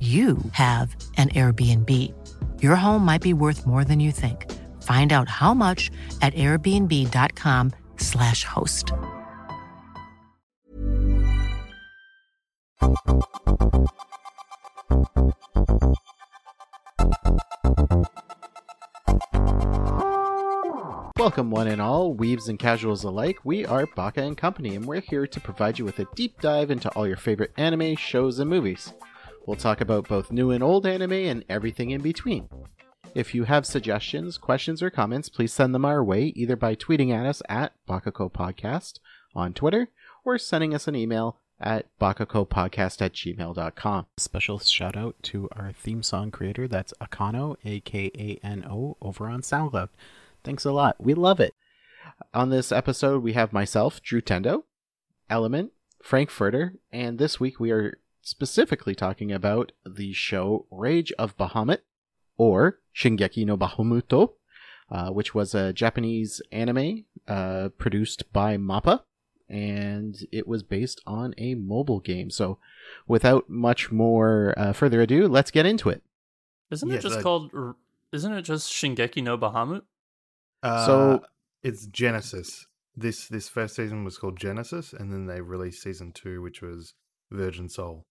[0.00, 2.12] you have an Airbnb.
[2.62, 4.52] Your home might be worth more than you think.
[4.82, 8.92] Find out how much at airbnb.com/slash host.
[21.18, 23.38] Welcome, one and all, weaves and casuals alike.
[23.42, 26.70] We are Baka and Company, and we're here to provide you with a deep dive
[26.70, 28.92] into all your favorite anime, shows, and movies.
[29.46, 32.48] We'll talk about both new and old anime and everything in between.
[33.14, 37.14] If you have suggestions, questions, or comments, please send them our way either by tweeting
[37.14, 38.98] at us at Bakako Podcast
[39.34, 39.88] on Twitter
[40.24, 44.06] or sending us an email at bakakopodcast at gmail.com.
[44.16, 48.96] Special shout out to our theme song creator, that's Akano, A K A N O,
[49.00, 49.88] over on SoundCloud.
[50.44, 50.96] Thanks a lot.
[50.98, 51.54] We love it.
[52.34, 54.64] On this episode, we have myself, Drew Tendo,
[55.30, 61.36] Element, Frank Furter, and this week we are specifically talking about the show Rage of
[61.36, 61.78] Bahamut,
[62.36, 64.32] or Shingeki no Bahamut,
[64.90, 69.02] uh, which was a Japanese anime uh, produced by MAPPA,
[69.48, 72.30] and it was based on a mobile game.
[72.30, 72.58] So,
[73.06, 76.02] without much more uh, further ado, let's get into it.
[76.72, 77.52] Isn't Yeah, it just the- called?
[78.12, 79.82] Isn't it just Shingeki no Bahamut?
[80.64, 81.22] Uh, So-
[81.62, 82.66] it's Genesis.
[82.96, 86.94] This this first season was called Genesis, and then they released season two, which was
[87.30, 88.04] Virgin Soul.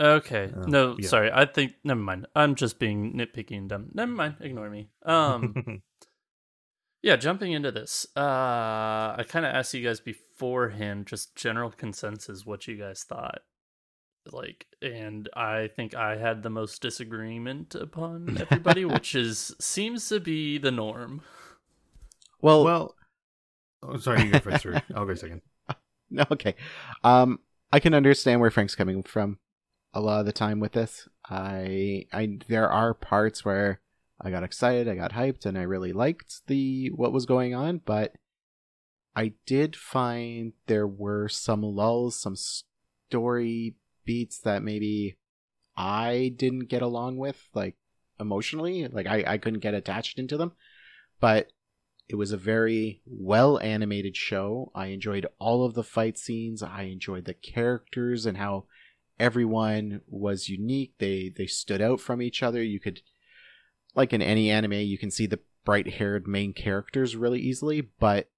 [0.00, 0.50] Okay.
[0.56, 1.08] Oh, no, yeah.
[1.08, 1.30] sorry.
[1.32, 2.26] I think never mind.
[2.34, 3.90] I'm just being nitpicky and dumb.
[3.92, 4.36] Never mind.
[4.40, 4.88] Ignore me.
[5.04, 5.82] Um.
[7.02, 8.06] yeah, jumping into this.
[8.16, 13.40] Uh, I kind of asked you guys beforehand, just general consensus, what you guys thought.
[14.30, 20.20] Like, and I think I had the most disagreement upon everybody, which is seems to
[20.20, 21.22] be the norm.
[22.40, 22.94] Well, well,
[23.82, 24.62] oh, sorry, you go first.
[24.62, 24.76] Drew.
[24.94, 25.42] I'll go second.
[26.10, 26.54] no, okay.
[27.04, 27.40] Um,
[27.72, 29.38] I can understand where Frank's coming from
[29.92, 31.08] a lot of the time with this.
[31.28, 33.80] I, I, there are parts where
[34.20, 37.80] I got excited, I got hyped, and I really liked the what was going on,
[37.84, 38.14] but
[39.16, 43.74] I did find there were some lulls, some story
[44.04, 45.16] beats that maybe
[45.76, 47.76] I didn't get along with, like
[48.20, 48.86] emotionally.
[48.86, 50.52] Like I, I couldn't get attached into them.
[51.20, 51.48] But
[52.08, 54.70] it was a very well animated show.
[54.74, 56.62] I enjoyed all of the fight scenes.
[56.62, 58.66] I enjoyed the characters and how
[59.20, 60.94] everyone was unique.
[60.98, 62.62] They they stood out from each other.
[62.62, 63.02] You could
[63.94, 68.30] like in any anime, you can see the bright-haired main characters really easily, but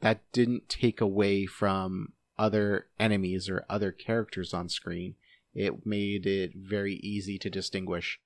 [0.00, 5.16] that didn't take away from other enemies or other characters on screen.
[5.54, 8.20] It made it very easy to distinguish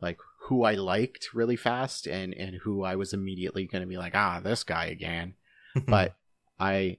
[0.00, 3.98] like who I liked really fast and and who I was immediately going to be
[3.98, 5.34] like, ah, this guy again.
[5.86, 6.16] but
[6.58, 6.98] I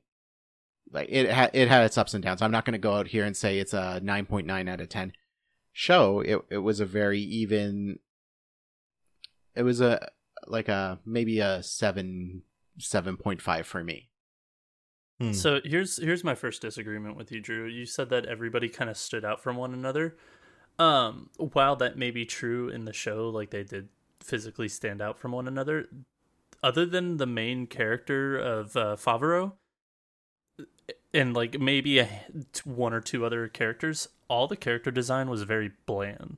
[0.93, 2.41] like it had it had its ups and downs.
[2.41, 5.13] I'm not going to go out here and say it's a 9.9 out of 10
[5.73, 6.21] show.
[6.21, 7.99] It it was a very even
[9.55, 10.09] it was a
[10.47, 12.43] like a maybe a 7
[12.79, 14.09] 7.5 for me.
[15.19, 15.33] Hmm.
[15.33, 17.67] So here's here's my first disagreement with you, Drew.
[17.67, 20.15] You said that everybody kind of stood out from one another.
[20.79, 23.89] Um, while that may be true in the show, like they did
[24.21, 25.87] physically stand out from one another,
[26.63, 29.53] other than the main character of uh, Favaro,
[31.13, 32.07] and like maybe a,
[32.63, 36.37] one or two other characters, all the character design was very bland.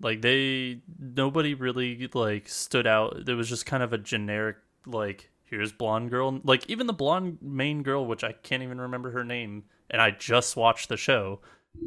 [0.00, 3.24] Like they, nobody really like stood out.
[3.26, 4.56] There was just kind of a generic
[4.86, 6.40] like here's blonde girl.
[6.44, 10.12] Like even the blonde main girl, which I can't even remember her name, and I
[10.12, 11.40] just watched the show.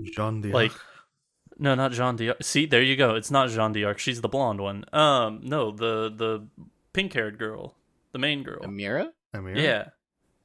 [0.03, 0.53] Jeanne d'Arc.
[0.53, 0.71] Like,
[1.57, 2.43] no, not Jeanne d'Arc.
[2.43, 3.15] See, there you go.
[3.15, 3.99] It's not Jeanne d'Arc.
[3.99, 4.85] She's the blonde one.
[4.93, 6.47] Um, no, the the
[6.93, 7.75] pink haired girl,
[8.11, 8.61] the main girl.
[8.61, 9.11] Amira?
[9.33, 9.61] Amira?
[9.61, 9.85] Yeah.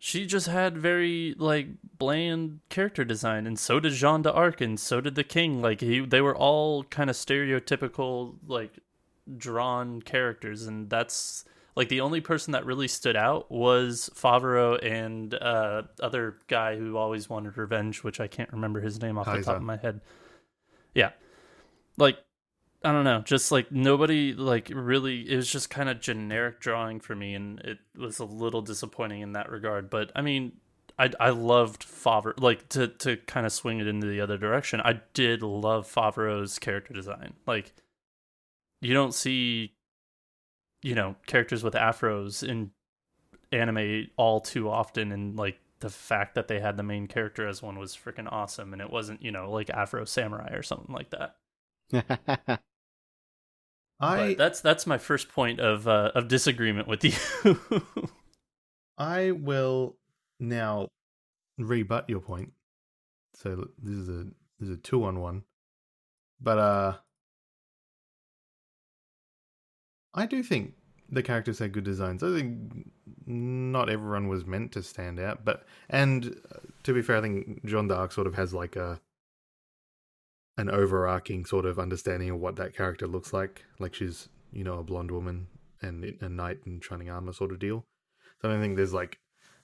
[0.06, 1.67] She just had very like
[1.99, 5.61] bland character design, and so did Jean d'Arc, and so did the King.
[5.61, 8.79] Like he, they were all kind of stereotypical, like
[9.37, 11.44] drawn characters, and that's
[11.75, 16.97] like the only person that really stood out was Favaro and uh other guy who
[16.97, 20.02] always wanted revenge, which I can't remember his name off the top of my head.
[20.94, 21.11] Yeah,
[21.97, 22.20] like
[22.84, 27.00] I don't know, just like nobody like really it was just kind of generic drawing
[27.00, 30.52] for me and it was a little disappointing in that regard, but I mean
[30.99, 34.81] I I loved Favre like to to kind of swing it into the other direction.
[34.81, 37.34] I did love Favaro's character design.
[37.46, 37.75] Like
[38.81, 39.76] you don't see
[40.82, 42.70] you know, characters with afros in
[43.52, 47.62] anime all too often and like the fact that they had the main character as
[47.62, 51.11] one was freaking awesome and it wasn't, you know, like Afro Samurai or something like
[51.11, 51.37] that.
[51.93, 52.59] I
[54.00, 57.12] But that's that's my first point of uh, of disagreement with you.
[58.99, 59.97] I will
[60.38, 60.88] now
[61.59, 62.53] rebut your point.
[63.35, 64.25] So this is a
[64.59, 65.44] this is a two on one,
[66.41, 66.94] but uh,
[70.15, 70.75] I do think
[71.11, 72.23] the characters had good designs.
[72.23, 72.91] I think
[73.27, 77.65] not everyone was meant to stand out, but and uh, to be fair, I think
[77.65, 79.00] Jeanne d'Arc sort of has like a
[80.56, 83.64] an overarching sort of understanding of what that character looks like.
[83.79, 85.49] Like she's you know a blonde woman
[85.82, 87.87] and a knight in shining armor sort of deal.
[88.41, 89.19] So I don't think there's like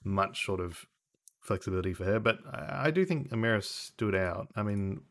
[0.05, 0.87] much sort of
[1.41, 4.49] flexibility for her, but I do think Amira stood out.
[4.55, 5.03] I mean,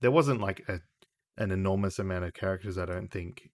[0.00, 0.80] there wasn't like a
[1.36, 2.78] an enormous amount of characters.
[2.78, 3.50] I don't think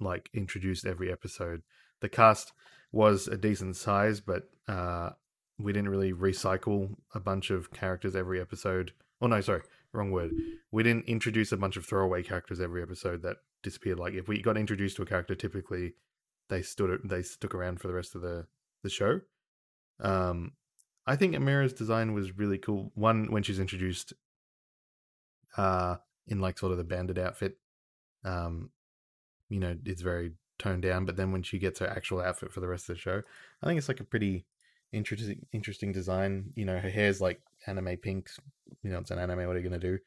[0.00, 1.62] like introduced every episode.
[2.00, 2.52] The cast
[2.90, 5.10] was a decent size, but uh,
[5.58, 8.92] we didn't really recycle a bunch of characters every episode.
[9.20, 10.32] Oh no, sorry, wrong word.
[10.70, 13.98] We didn't introduce a bunch of throwaway characters every episode that disappeared.
[13.98, 15.94] Like if we got introduced to a character, typically
[16.48, 18.46] they stood they stuck around for the rest of the
[18.82, 19.20] the show.
[20.00, 20.52] Um,
[21.06, 22.92] I think Amira's design was really cool.
[22.94, 24.12] One when she's introduced,
[25.56, 25.96] uh,
[26.26, 27.58] in like sort of the bandit outfit,
[28.24, 28.70] um,
[29.48, 31.04] you know, it's very toned down.
[31.04, 33.22] But then when she gets her actual outfit for the rest of the show,
[33.62, 34.46] I think it's like a pretty
[34.92, 36.52] interesting interesting design.
[36.54, 38.38] You know, her hair's like anime pinks.
[38.82, 39.46] You know, it's an anime.
[39.46, 39.98] What are you gonna do?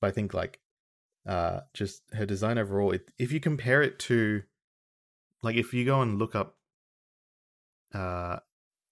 [0.00, 0.60] But I think like,
[1.26, 2.92] uh, just her design overall.
[2.92, 4.42] It, if you compare it to,
[5.42, 6.56] like, if you go and look up,
[7.94, 8.38] uh,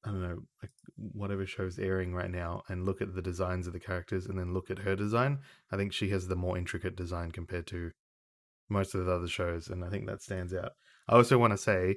[0.05, 3.73] I don't know, like whatever show's airing right now, and look at the designs of
[3.73, 5.39] the characters, and then look at her design.
[5.71, 7.93] I think she has the more intricate design compared to
[8.69, 10.73] most of the other shows, and I think that stands out.
[11.09, 11.97] I also want to say,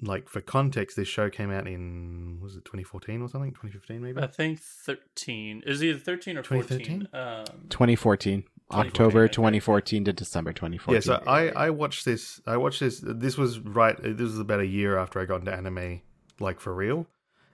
[0.00, 4.20] like for context, this show came out in was it 2014 or something, 2015 maybe.
[4.20, 5.62] I think 13.
[5.66, 6.78] Is either 13 or 14.
[6.78, 7.08] 2013?
[7.12, 8.44] Um, 2014.
[8.70, 10.94] 2014, October 2014 to December 2014.
[10.94, 12.40] Yeah, so I I watched this.
[12.46, 13.00] I watched this.
[13.04, 13.96] This was right.
[14.00, 16.00] This was about a year after I got into anime,
[16.40, 17.06] like for real.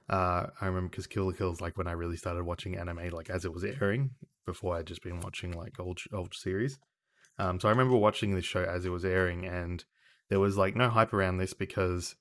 [0.08, 3.28] Uh, I remember because Kill la Kill's like when I really started watching anime, like
[3.28, 4.10] as it was airing.
[4.46, 6.78] Before I'd just been watching like old old series.
[7.38, 9.84] Um, so I remember watching this show as it was airing, and
[10.28, 12.16] there was like no hype around this because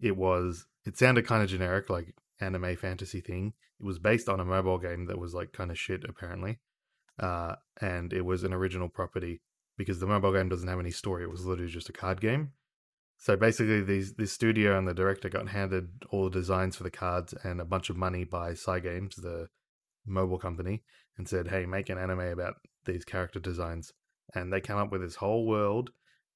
[0.00, 0.66] it was.
[0.86, 3.52] It sounded kind of generic, like anime fantasy thing.
[3.78, 6.58] It was based on a mobile game that was like kind of shit, apparently.
[7.18, 9.42] Uh, and it was an original property
[9.76, 11.22] because the mobile game doesn't have any story.
[11.22, 12.52] It was literally just a card game.
[13.18, 16.90] So basically, these this studio and the director got handed all the designs for the
[16.90, 19.48] cards and a bunch of money by Cygames, the
[20.06, 20.82] mobile company,
[21.18, 22.54] and said, "Hey, make an anime about
[22.86, 23.92] these character designs."
[24.34, 25.90] And they came up with this whole world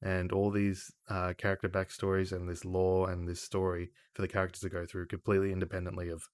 [0.05, 4.61] and all these uh, character backstories and this lore and this story for the characters
[4.61, 6.29] to go through completely independently of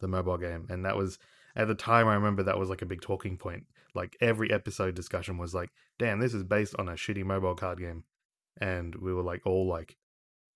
[0.00, 0.66] the mobile game.
[0.70, 1.18] And that was
[1.54, 3.64] at the time I remember that was like a big talking point.
[3.94, 5.68] Like every episode discussion was like,
[5.98, 8.04] "Damn, this is based on a shitty mobile card game,"
[8.58, 9.96] and we were like all like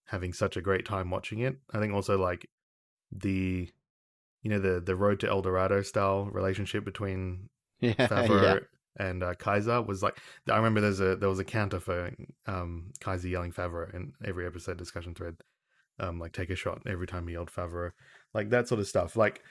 [0.06, 1.56] having such a great time watching it.
[1.72, 2.48] I think also like
[3.12, 3.68] the
[4.42, 7.50] you know the the Road to El Dorado style relationship between
[7.80, 8.64] yeah, Favaro
[8.98, 10.18] and uh, Kaiser was like
[10.50, 12.12] I remember there's a there was a counter for
[12.46, 15.36] um, Kaiser yelling Favaro in every episode discussion thread,
[16.00, 17.92] um, like take a shot every time he yelled Favaro,
[18.34, 19.16] like that sort of stuff.
[19.16, 19.42] Like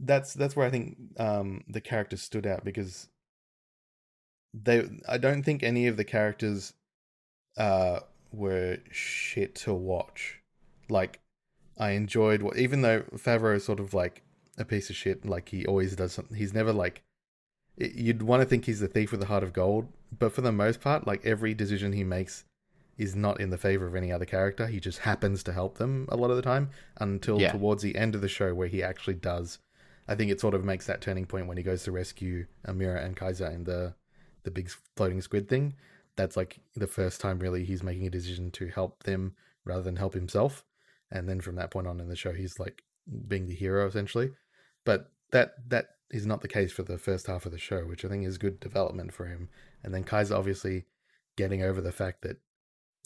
[0.00, 3.08] that's that's where I think um, the character stood out because
[4.52, 6.74] they I don't think any of the characters
[7.56, 8.00] uh
[8.32, 10.40] were shit to watch.
[10.88, 11.20] Like
[11.78, 14.22] I enjoyed what even though Favaro is sort of like
[14.58, 16.36] a piece of shit, like he always does something.
[16.36, 17.02] He's never like
[17.76, 20.52] you'd want to think he's the thief with the heart of gold, but for the
[20.52, 22.44] most part, like every decision he makes
[22.98, 24.66] is not in the favor of any other character.
[24.66, 27.52] He just happens to help them a lot of the time until Yeah.
[27.52, 29.58] towards the end of the show where he actually does.
[30.06, 33.04] I think it sort of makes that turning point when he goes to rescue Amira
[33.04, 33.94] and Kaiser in the
[34.44, 35.74] the big floating squid thing.
[36.16, 39.96] That's like the first time really he's making a decision to help them rather than
[39.96, 40.64] help himself.
[41.10, 42.82] And then from that point on in the show, he's like
[43.28, 44.32] being the hero essentially.
[44.84, 48.04] But that that is not the case for the first half of the show, which
[48.04, 49.48] I think is good development for him.
[49.82, 50.84] And then Kaiser obviously
[51.36, 52.36] getting over the fact that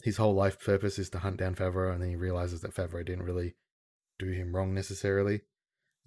[0.03, 3.05] his whole life purpose is to hunt down Favaro, and then he realizes that Favaro
[3.05, 3.55] didn't really
[4.19, 5.41] do him wrong necessarily,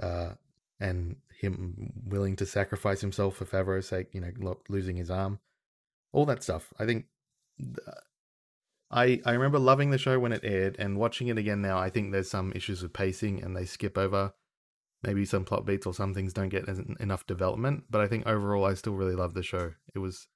[0.00, 0.32] uh,
[0.78, 5.40] and him willing to sacrifice himself for Favaro's sake, you know, lo- losing his arm,
[6.12, 6.72] all that stuff.
[6.78, 7.06] I think
[7.58, 7.78] th-
[8.90, 11.78] I I remember loving the show when it aired, and watching it again now.
[11.78, 14.34] I think there's some issues with pacing, and they skip over
[15.02, 16.68] maybe some plot beats or some things don't get
[17.00, 17.84] enough development.
[17.90, 19.72] But I think overall, I still really love the show.
[19.94, 20.26] It was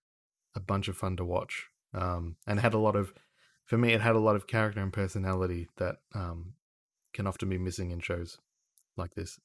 [0.57, 3.13] a bunch of fun to watch, um, and had a lot of,
[3.65, 6.55] for me, it had a lot of character and personality that um,
[7.13, 8.39] can often be missing in shows
[8.97, 9.39] like this.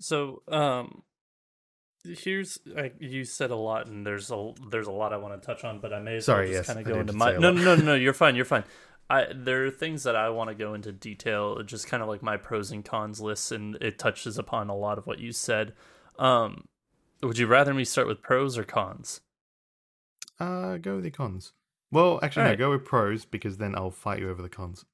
[0.00, 1.02] So, um,
[2.04, 5.46] here's I, you said a lot, and there's a there's a lot I want to
[5.46, 7.32] touch on, but I may as Sorry, well just yes, kind of go into my
[7.32, 8.64] no no no no you're fine you're fine.
[9.10, 12.22] I there are things that I want to go into detail, just kind of like
[12.22, 15.74] my pros and cons lists, and it touches upon a lot of what you said.
[16.18, 16.68] Um,
[17.22, 19.20] would you rather me start with pros or cons?
[20.38, 21.52] Uh, go with the cons.
[21.90, 22.58] Well, actually, no, Alright.
[22.58, 24.84] go with pros because then I'll fight you over the cons,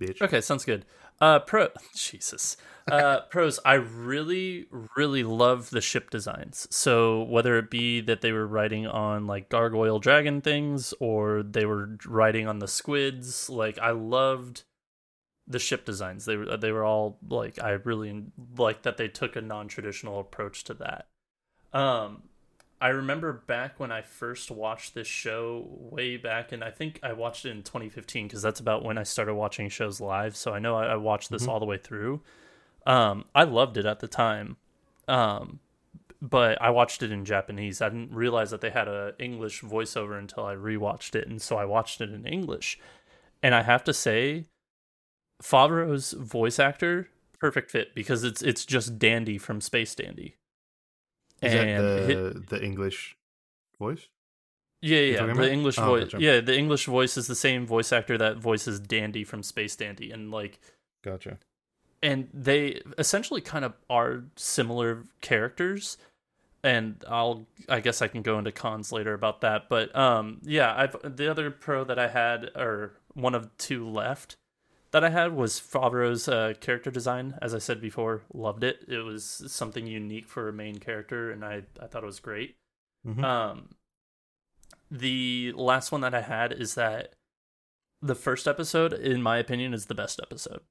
[0.00, 0.22] bitch.
[0.22, 0.86] Okay, sounds good.
[1.20, 2.56] Uh, pro, Jesus.
[2.90, 3.58] Uh, pros.
[3.64, 6.68] I really, really love the ship designs.
[6.70, 11.66] So whether it be that they were riding on like gargoyle dragon things, or they
[11.66, 14.62] were riding on the squids, like I loved
[15.48, 16.26] the ship designs.
[16.26, 20.20] They were they were all like I really like that they took a non traditional
[20.20, 21.08] approach to that.
[21.72, 22.22] Um,
[22.80, 27.12] I remember back when I first watched this show way back, and I think I
[27.14, 30.36] watched it in 2015 because that's about when I started watching shows live.
[30.36, 32.20] So I know I, I watched this all the way through.
[32.86, 34.56] Um, I loved it at the time,
[35.08, 35.60] um,
[36.20, 37.80] but I watched it in Japanese.
[37.80, 41.56] I didn't realize that they had a English voiceover until I rewatched it, and so
[41.56, 42.78] I watched it in English.
[43.42, 44.46] And I have to say,
[45.42, 50.36] Favaro's voice actor perfect fit because it's it's just Dandy from Space Dandy.
[51.42, 53.16] Is and that the the English
[53.78, 54.08] voice?
[54.82, 55.48] yeah, yeah, the about?
[55.48, 56.04] English Oh, voice.
[56.04, 56.20] gotcha.
[56.20, 60.10] Yeah, the English voice is the same voice actor that voices Dandy from Space Dandy,
[60.10, 60.58] and like,
[61.02, 61.38] Gotcha.
[62.02, 65.98] and they essentially kind of are similar characters.
[66.64, 69.68] And I'll, I guess I can go into cons later about that.
[69.68, 74.36] But um, yeah, I've the other pro that I had, or one of two left
[74.96, 77.38] that I had was Favaro's uh, character design.
[77.42, 78.78] As I said before, loved it.
[78.88, 82.56] It was something unique for a main character, and I, I thought it was great.
[83.06, 83.22] Mhm.
[83.22, 83.74] Um,
[84.90, 87.12] the last one that I had is that
[88.00, 90.62] the first episode, in my opinion, is the best episode.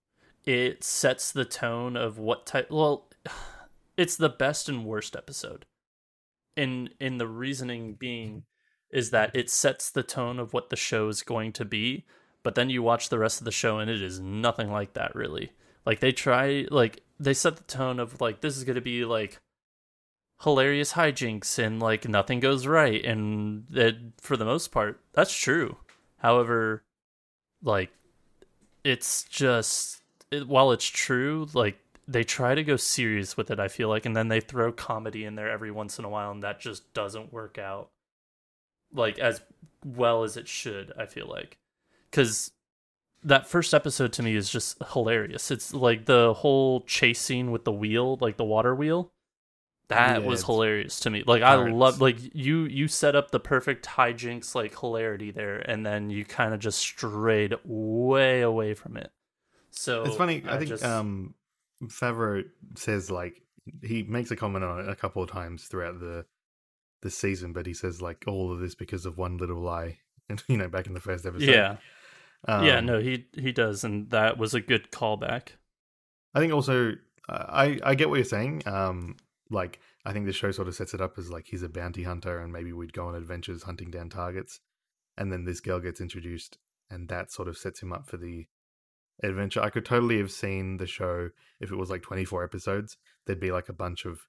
[0.44, 2.72] It sets the tone of what type.
[2.72, 3.12] Well,
[3.96, 5.68] it's the best and worst episode.
[6.58, 8.46] In in the reasoning being
[8.90, 12.06] is that it sets the tone of what the show is going to be,
[12.46, 15.16] but then you watch the rest of the show and it is nothing like that
[15.16, 15.52] really.
[15.84, 19.04] Like they try like they set the tone of like this is going to be
[19.04, 19.40] like
[20.44, 25.78] hilarious hijinks and like nothing goes right and that for the most part that's true
[26.18, 26.84] however
[27.64, 27.90] like
[28.84, 33.70] it's just it, while it's true like they try to go serious with it i
[33.70, 36.44] feel like and then they throw comedy in there every once in a while and
[36.44, 37.90] that just doesn't work out
[38.94, 39.42] like as
[39.86, 41.58] well as it should i feel like
[42.16, 42.52] because
[43.24, 45.52] that first episode to me is just hilarious.
[45.52, 49.12] It's like the whole chase scene with the wheel like the water wheel.
[49.90, 51.24] That Yeah, was hilarious to me.
[51.28, 55.86] Like i love like you you set up the perfect hijinks like hilarity there and
[55.86, 59.12] then you kind of just strayed way away from it.
[59.72, 60.42] So It's funny.
[60.48, 61.36] I, think just- um,
[61.84, 62.46] Favaro
[62.76, 63.42] says like
[63.84, 66.26] he makes a comment on it a couple of times throughout the
[67.02, 70.42] the season, but he says like all of this because of one little lie, and
[70.48, 71.50] you know back in the first episode.
[71.50, 71.78] yeah
[72.48, 75.50] yeah Um, no he he does and that was a good callback
[76.36, 76.92] I think also
[77.30, 78.64] uh, I I get what you're saying.
[78.66, 79.16] Um,
[79.50, 82.04] like I think the show sort of sets it up as like he's a bounty
[82.04, 84.60] hunter, and maybe we'd go on adventures hunting down targets,
[85.18, 86.58] and then this girl gets introduced,
[86.90, 88.48] and that sort of sets him up for the
[89.24, 89.62] adventure.
[89.62, 92.98] I could totally have seen the show if it was like 24 episodes.
[93.26, 94.20] There'd be like a bunch of,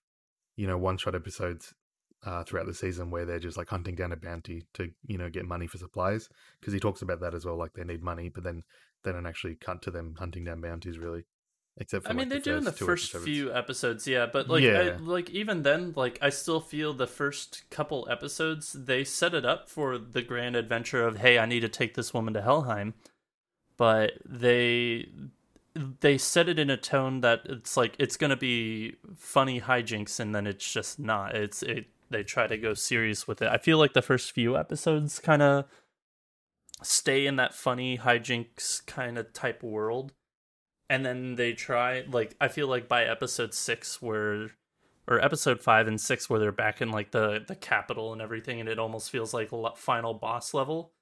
[0.55, 1.75] you know, one shot episodes
[2.25, 5.31] uh, throughout the season where they're just like hunting down a bounty to you know
[5.31, 6.29] get money for supplies
[6.61, 8.63] because he talks about that as well like they need money but then
[9.05, 11.25] they don't actually cut to them hunting down bounties really
[11.79, 13.25] except for I mean, like, they do in the first episodes.
[13.25, 14.27] few episodes, yeah.
[14.27, 14.79] But like, Yeah.
[14.79, 19.45] I, like even then, like I still feel the first couple episodes they set it
[19.45, 22.95] up for the grand adventure of hey, I need to take this woman to Helheim,
[23.77, 25.11] but they
[26.01, 30.35] they set it in a tone that it's like it's gonna be funny hijinks, and
[30.35, 31.35] then it's just not.
[31.35, 31.87] It's it.
[32.11, 33.49] They try to go serious with it.
[33.49, 35.65] I feel like the first few episodes kind of
[36.83, 40.13] stay in that funny hijinks kind of type world
[40.91, 44.49] and then they try like i feel like by episode six where
[45.09, 48.61] or episode five and six where they're back in like the the capital and everything
[48.61, 50.93] and it almost feels like final boss level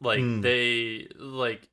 [0.00, 0.42] like Mm.
[0.42, 1.68] they like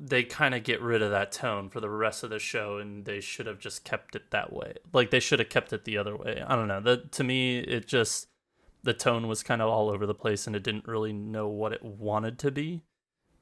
[0.00, 3.04] they kind of get rid of that tone for the rest of the show and
[3.04, 4.74] they should have just kept it that way.
[4.92, 6.42] Like they should have kept it the other way.
[6.46, 6.80] I don't know.
[6.80, 8.28] That to me it just
[8.84, 11.72] the tone was kind of all over the place and it didn't really know what
[11.72, 12.82] it wanted to be.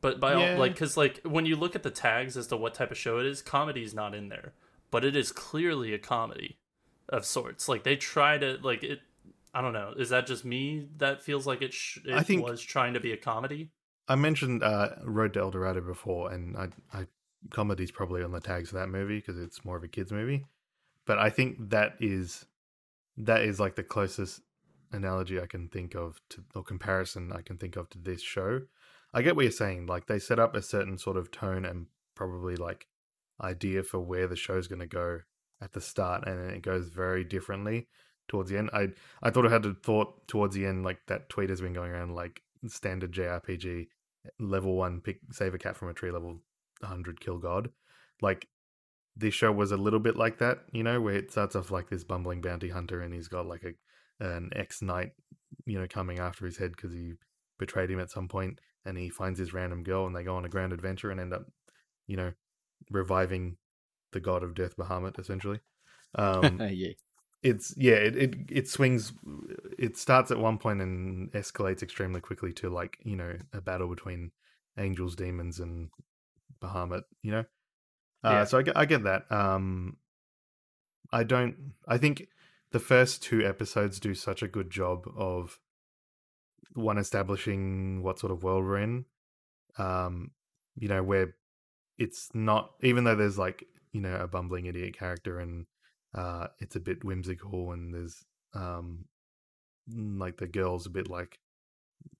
[0.00, 0.52] But by Yeah.
[0.54, 2.96] all like because like when you look at the tags as to what type of
[2.96, 4.54] show it is comedy's not in there.
[4.90, 6.56] But it is clearly a comedy
[7.10, 7.68] of sorts.
[7.68, 9.00] Like they try to like it
[9.52, 9.92] i don't know.
[9.98, 13.00] Is that just me that feels like it, sh- it I think- was trying to
[13.00, 13.68] be a comedy
[14.08, 17.06] I mentioned uh, Road to El Dorado before, and I, I
[17.50, 20.46] comedy's probably on the tags for that movie because it's more of a kids movie.
[21.06, 22.46] But I think that is
[23.16, 24.42] that is like the closest
[24.92, 28.62] analogy I can think of to or comparison I can think of to this show.
[29.12, 29.86] I get what you're saying.
[29.86, 32.86] Like they set up a certain sort of tone and probably like
[33.40, 35.20] idea for where the show's going to go
[35.60, 37.88] at the start, and it goes very differently
[38.28, 38.70] towards the end.
[38.72, 38.88] I
[39.22, 41.90] I thought I had a thought towards the end, like that tweet has been going
[41.90, 43.86] around, like standard JRPG
[44.38, 46.40] level one pick save a cat from a tree level
[46.80, 47.70] 100 kill god
[48.20, 48.48] like
[49.16, 51.88] this show was a little bit like that you know where it starts off like
[51.88, 55.12] this bumbling bounty hunter and he's got like a an ex knight
[55.64, 57.14] you know coming after his head because he
[57.58, 60.44] betrayed him at some point and he finds his random girl and they go on
[60.44, 61.44] a grand adventure and end up
[62.06, 62.32] you know
[62.90, 63.56] reviving
[64.12, 65.60] the god of death bahamut essentially
[66.14, 66.92] um yeah.
[67.46, 69.12] It's yeah it, it it swings
[69.78, 73.88] it starts at one point and escalates extremely quickly to like you know a battle
[73.88, 74.32] between
[74.78, 75.88] angels demons and
[76.60, 77.44] bahamut you know
[78.24, 78.44] uh, Yeah.
[78.44, 79.96] so I get, I get that um
[81.12, 81.54] i don't
[81.86, 82.26] i think
[82.72, 85.60] the first two episodes do such a good job of
[86.74, 89.04] one establishing what sort of world we're in
[89.78, 90.32] um
[90.74, 91.36] you know where
[91.96, 95.66] it's not even though there's like you know a bumbling idiot character and
[96.16, 98.24] uh it's a bit whimsical and there's
[98.54, 99.04] um
[99.90, 101.38] mm, like the girl's a bit like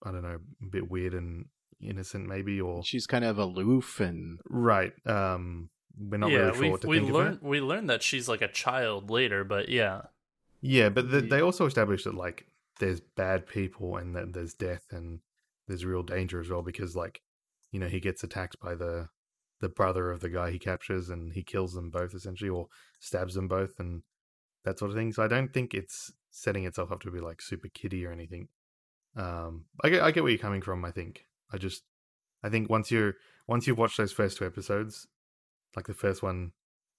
[0.03, 1.45] i don't know a bit weird and
[1.81, 6.71] innocent maybe or She's kind of aloof and right um we're not yeah really sure
[6.71, 7.47] what to we think learn of her.
[7.47, 10.03] we learned that she's like a child later but yeah
[10.61, 12.47] yeah but the, they also established that like
[12.79, 15.19] there's bad people and that there's death and
[15.67, 17.21] there's real danger as well because like
[17.71, 19.09] you know he gets attacked by the
[19.59, 22.67] the brother of the guy he captures and he kills them both essentially or
[22.99, 24.03] stabs them both and
[24.65, 25.11] that sort of thing.
[25.13, 28.49] So i don't think it's setting itself up to be like super kiddie or anything.
[29.15, 31.25] Um i get i get where you're coming from i think.
[31.51, 31.83] I just
[32.43, 33.15] i think once you're
[33.47, 35.07] once you've watched those first two episodes
[35.75, 36.51] like the first one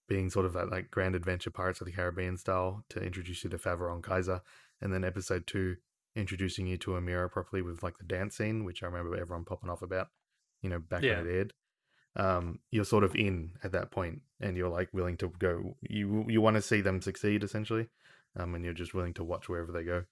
[0.09, 3.51] being sort of that like grand adventure pirates of the caribbean style to introduce you
[3.51, 4.41] to Favron kaiser
[4.81, 5.77] and then episode two
[6.17, 9.69] introducing you to Amira properly with like the dance scene which i remember everyone popping
[9.71, 10.09] off about
[10.63, 11.19] you know back Yeah.
[11.19, 11.53] when it aired
[12.19, 16.25] um you're sort of in at that point and you're like willing to go you
[16.29, 17.89] you want to see them succeed essentially
[18.37, 20.05] um and you're just willing to watch wherever they go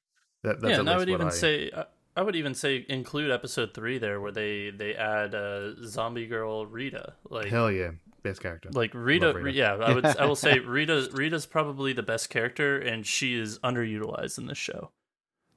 [0.42, 1.70] that, that's yeah and i would even I, say
[2.16, 6.64] I- would even say include episode three there where they they add uh zombie girl
[6.66, 7.90] rita like hell yeah
[8.26, 9.56] best character like Rita, Rita.
[9.56, 13.58] yeah, I would I will say Rita Rita's probably the best character and she is
[13.60, 14.90] underutilized in this show.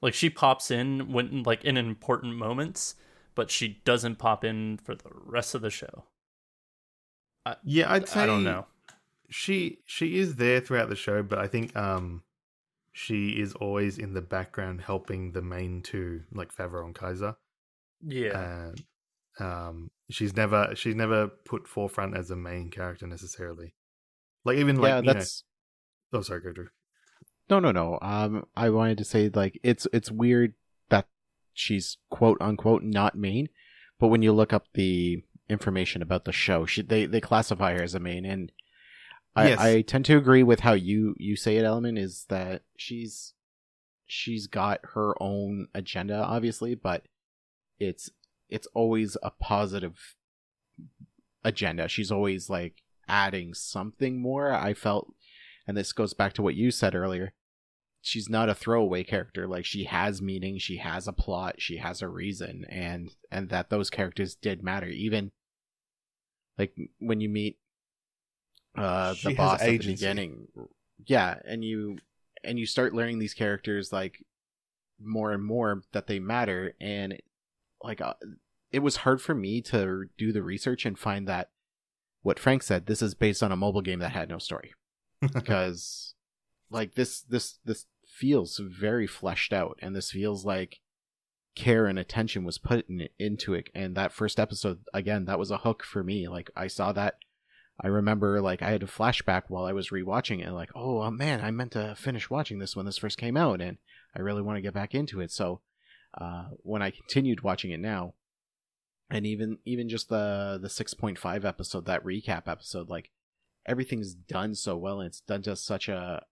[0.02, 2.96] Like she pops in when like in important moments,
[3.36, 6.06] but she doesn't pop in for the rest of the show.
[7.64, 8.66] Yeah i'd say I don't know.
[9.30, 12.24] she she is there throughout the show but i think um
[12.92, 17.36] she is always in the background helping the main two like Favaro and kaiser
[18.06, 18.66] Yeah.
[18.68, 18.84] and
[19.40, 23.74] um she's never she's never put forefront as a main character necessarily
[24.44, 25.44] like even like yeah, you know- that's
[26.14, 26.70] oh sorry go Drew.
[27.50, 27.98] no, no, no.
[28.02, 30.54] Um, I wanted to say like it's it's weird
[30.90, 31.08] that
[31.54, 33.50] she's quote unquote not main,
[34.00, 37.84] but when you look up the information about the show, she they they classify her
[37.84, 38.52] as a main, and
[39.36, 39.60] I Yes.
[39.60, 41.66] I tend to agree with how you you say it.
[41.66, 43.34] Element is that she's
[44.06, 47.04] she's got her own agenda, obviously, but
[47.80, 48.10] it's
[48.50, 50.16] it's always a positive
[51.44, 51.88] agenda.
[51.88, 54.52] She's always like adding something more.
[54.52, 55.14] I felt,
[55.68, 57.34] and this goes back to what you said earlier.
[58.02, 62.02] she's not a throwaway character like she has meaning she has a plot she has
[62.02, 65.32] a reason and and that those characters did matter even
[66.60, 67.58] like when you meet
[68.78, 70.48] uh the boss at the beginning
[71.08, 71.98] yeah and you
[72.44, 74.24] and you start learning these characters like
[75.02, 77.20] more and more that they matter and
[77.84, 78.14] like uh,
[78.72, 81.50] it was hard for me to do the research and find that
[82.22, 84.74] what frank said this is based on a mobile game that had no story.
[85.34, 86.14] Because
[86.70, 90.80] like this this this feels very fleshed out and this feels like
[91.60, 95.52] care and attention was put in, into it and that first episode again that was
[95.52, 97.16] a hook for me like i saw that
[97.82, 101.12] i remember like i had a flashback while i was rewatching it like oh uh,
[101.12, 103.78] man i meant to finish watching this when this first came out and
[104.16, 105.62] i really want to get back into it so
[106.20, 108.14] uh when i continued watching it now
[109.10, 113.12] and even even just the the 6.5 episode that recap episode like
[113.66, 116.24] everything's done so well and it's done to such a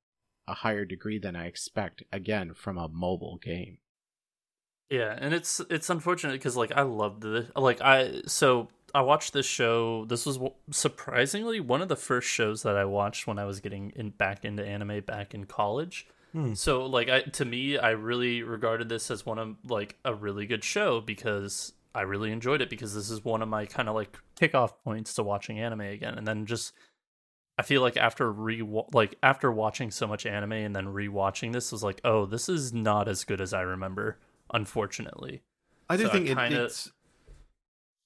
[0.48, 3.80] a higher degree than I expect again from a mobile game.
[4.90, 7.50] Yeah, and it's it's unfortunate because like I loved this.
[7.56, 10.06] Like I so I watched this show.
[10.06, 10.40] This was
[10.72, 14.46] surprisingly one of the first shows that I watched when I was getting in back
[14.46, 16.08] into anime back in college.
[16.32, 16.54] Hmm.
[16.54, 20.46] So like I to me, I really regarded this as one of like a really
[20.46, 23.96] good show because I really enjoyed it because this is one of my kind of
[23.96, 26.74] like kickoff points to watching anime again, and then just
[27.58, 28.62] I feel like after re
[28.94, 32.72] like after watching so much anime and then rewatching this was like, oh, this is
[32.72, 34.20] not as good as I remember,
[34.54, 35.44] unfortunately.
[35.90, 36.92] I do So think it, kinda- it's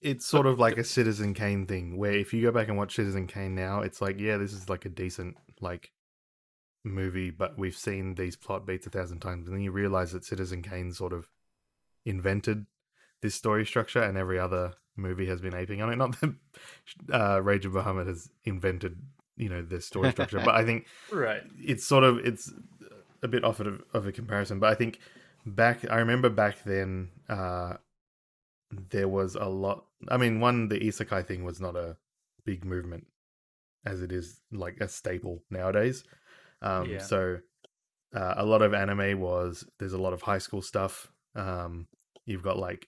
[0.01, 2.95] it's sort of like a Citizen Kane thing, where if you go back and watch
[2.95, 5.91] Citizen Kane now, it's like, yeah, this is like a decent like
[6.83, 10.25] movie, but we've seen these plot beats a thousand times, and then you realize that
[10.25, 11.27] Citizen Kane sort of
[12.05, 12.65] invented
[13.21, 15.95] this story structure, and every other movie has been aping on it.
[15.97, 16.33] Not that
[17.11, 18.97] uh, Rage of Bahamut has invented,
[19.37, 21.43] you know, this story structure, but I think Right.
[21.59, 22.51] it's sort of it's
[23.23, 24.99] a bit off of, of a comparison but i think
[25.45, 27.73] back i remember back then uh
[28.89, 31.97] there was a lot i mean one the isekai thing was not a
[32.45, 33.05] big movement
[33.85, 36.03] as it is like a staple nowadays.
[36.61, 36.99] Um Yeah.
[36.99, 37.39] so
[38.13, 41.11] uh, a lot of anime was there's a lot of high school stuff.
[41.35, 41.87] Um
[42.25, 42.87] you've got like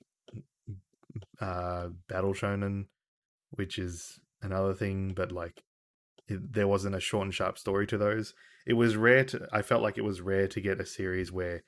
[1.41, 2.85] uh battle shonen
[3.51, 5.63] which is another thing but like
[6.27, 8.33] it, there wasn't a short and sharp story to those.
[8.65, 11.63] It was rare to i felt like it was rare to get a series where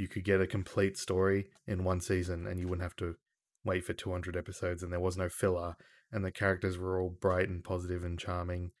[0.00, 3.16] you could get a complete story in one season and you wouldn't have to
[3.64, 5.76] wait for 200 episodes and there was no filler
[6.10, 8.72] and the characters were all bright and positive and charming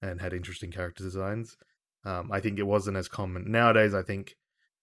[0.00, 1.56] and had interesting character designs.
[2.04, 3.50] Um, i think it wasn't as common.
[3.50, 4.36] Nowadays i think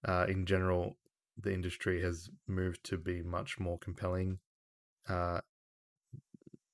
[0.05, 0.97] uh, in general
[1.38, 4.39] the industry has moved to be much more compelling
[5.10, 5.41] uh,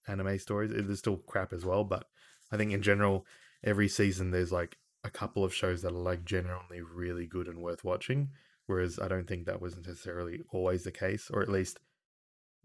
[0.07, 0.71] anime stories.
[0.73, 2.05] There's still crap as well but
[2.51, 3.25] i think in general
[3.63, 7.62] every season there's like a couple of shows that are like generally really good and
[7.62, 8.29] worth watching
[8.71, 11.79] whereas i don't think that was necessarily always the case or at least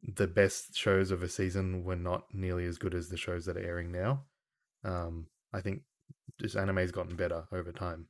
[0.02, 3.56] the best shows of a season were not nearly as good as the shows that
[3.56, 4.22] are airing now
[4.84, 5.82] um i think
[6.40, 8.06] just anime's gotten better over time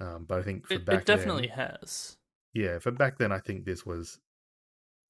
[0.00, 2.16] um but i think for It, back it definitely then, has.
[2.52, 4.18] yeah for back then i think this was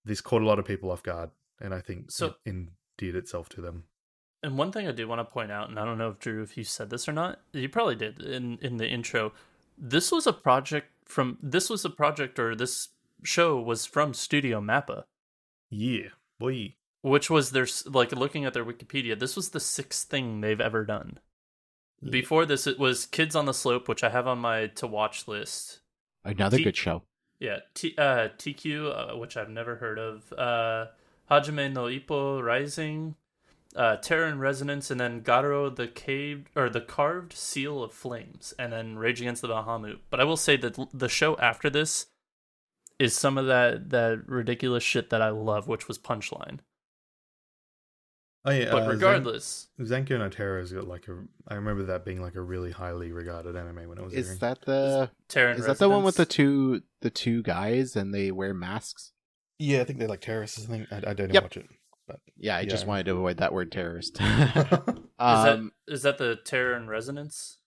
[0.05, 2.35] this caught a lot of people off guard and i think So- it
[3.01, 3.85] endeared itself to them
[4.42, 6.42] And one thing I do want to point out, and I don't know if Drew,
[6.42, 9.33] if you said this or not, you probably did in in the intro.
[9.94, 12.88] This was a project from this was a project or this
[13.25, 15.05] show was from Studio Mappa,
[15.71, 19.18] yeah boy which was their like looking at their Wikipedia.
[19.18, 21.18] This was the sixth thing they've ever done.
[22.03, 25.27] Before this, it was Kids on the Slope, which I have on my to watch
[25.27, 25.81] list.
[26.25, 27.03] Another T- good show.
[27.40, 30.33] Yeah, T- uh, Teekyu, uh, which I've never heard of.
[30.33, 30.87] Uh,
[31.31, 33.16] Hajime no Ippo Rising,
[33.79, 38.53] uh, Terror in Resonance, and then Garo the caved or the carved seal of flames,
[38.59, 40.01] and then Rage Against the Bahamut.
[40.11, 42.07] But I will say that the show after this
[42.99, 46.59] is some of that that ridiculous shit that I love, which was Punchline.
[48.45, 51.25] oh yeah But uh, Zen- regardless, Zankyou no Terror's got like a.
[51.47, 54.27] I remember that being like a really highly regarded anime when it was airing.
[54.27, 57.95] Is that the Terror in is that the one with the two the two guys
[57.97, 59.12] and they wear masks?
[59.61, 60.64] Yeah, I think they're like terrorists.
[60.64, 61.43] I think I, I don't Yep.
[61.43, 61.67] watch it,
[62.09, 64.18] but Yeah, I just wanted to avoid that word terrorist.
[64.21, 64.25] Is
[65.18, 67.59] um, that is that the Terror in Resonance?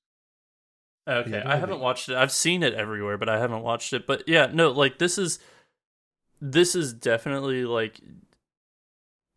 [1.08, 2.16] Okay, Yeah, I haven't watched it.
[2.16, 4.08] I've seen it everywhere, but I haven't watched it.
[4.08, 5.40] But yeah, no, like this is
[6.40, 8.00] this is definitely like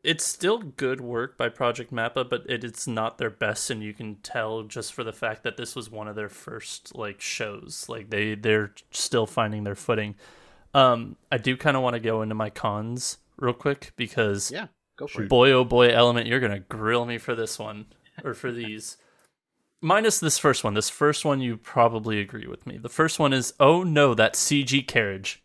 [0.04, 3.94] it's still good work by Project Mappa, but it, it's not their best, and you
[3.94, 7.86] can tell just for the fact that this was one of their first like shows.
[7.88, 10.14] Like they they're still finding their footing.
[10.74, 14.66] Um, I do kind of want to go into my cons real quick because yeah,
[14.96, 15.28] go for it.
[15.28, 17.87] boy oh boy element you're gonna grill me for this one
[18.22, 18.96] or for these
[19.80, 20.74] minus this first one.
[20.74, 22.78] This first one, you probably agree with me.
[22.78, 25.42] The first one is, oh no, that CG carriage.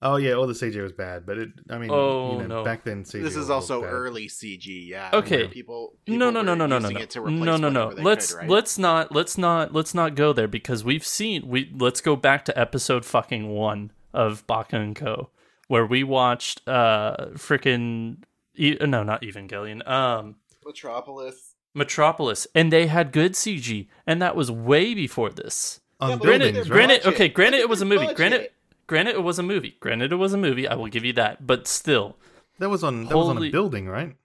[0.00, 1.48] Oh yeah, all the CG was bad, but it.
[1.70, 2.64] I mean, Oh, you know, no.
[2.64, 3.20] back then CG.
[3.22, 3.88] This is was also bad.
[3.92, 4.86] early CG.
[4.88, 5.10] Yeah.
[5.12, 5.48] Okay.
[5.48, 7.56] People, people no, no, no, were no, no, no, using no, it to replace no,
[7.56, 7.84] no, no.
[7.86, 8.48] whatever they Let's could, right?
[8.50, 12.44] let's not let's not let's not go there because we've seen we let's go back
[12.44, 15.30] to episode fucking one of Baka and Co,
[15.68, 18.16] where we watched uh freaking
[18.56, 21.54] e- no not Evangelion um Metropolis.
[21.74, 25.80] Metropolis and they had good CG and that was way before this.
[26.00, 26.86] On Yeah, but Granted, buildings, their right?
[26.86, 27.14] granted, budget.
[27.14, 28.12] okay, granted it was a movie.
[28.14, 28.52] Granted, budget.
[28.86, 29.76] granted it was a movie.
[29.80, 30.66] Granted it was a movie.
[30.68, 32.16] I will give you that, but still,
[32.58, 33.04] That was on.
[33.06, 34.16] That was on a building, right?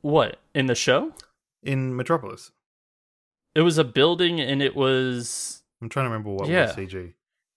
[0.00, 1.12] what in the show?
[1.62, 2.50] In Metropolis.
[3.54, 6.66] It was a building and it was I'm trying to remember what Yeah.
[6.66, 7.14] was CG.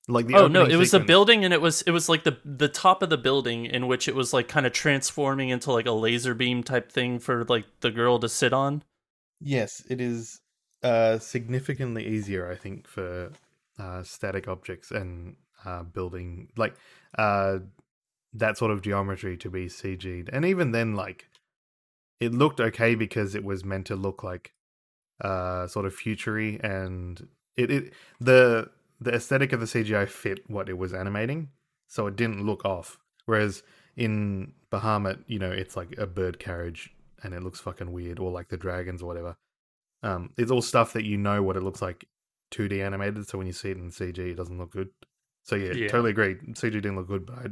[0.09, 2.37] Like the oh no, it was a building, and it was it was like the
[2.45, 5.85] the top of the building in which it was like kind of transforming into like
[5.85, 8.83] a laser beam type thing for like the girl to sit on.
[9.41, 10.39] Yes, it is
[10.81, 13.33] uh, significantly easier, I think, for
[13.77, 16.75] uh, static objects and uh, building like
[17.17, 17.59] uh,
[18.33, 20.29] that sort of geometry to be CG'd.
[20.31, 21.27] And even then, like
[22.21, 24.53] it looked okay because it was meant to look like
[25.19, 30.69] uh, sort of futury, and it, it the the aesthetic of the CGI fit what
[30.69, 31.49] it was animating,
[31.87, 32.97] so it didn't look off.
[33.25, 33.63] Whereas
[33.95, 38.31] in Bahamut, you know, it's like a bird carriage and it looks fucking weird, or
[38.31, 39.35] like the dragons or whatever.
[40.03, 42.05] Um, it's all stuff that you know what it looks like
[42.51, 44.89] 2D animated, so when you see it in CG, it doesn't look good.
[45.43, 45.87] So yeah, Yeah.
[45.87, 46.35] totally agree.
[46.35, 47.45] CG didn't look good, but I,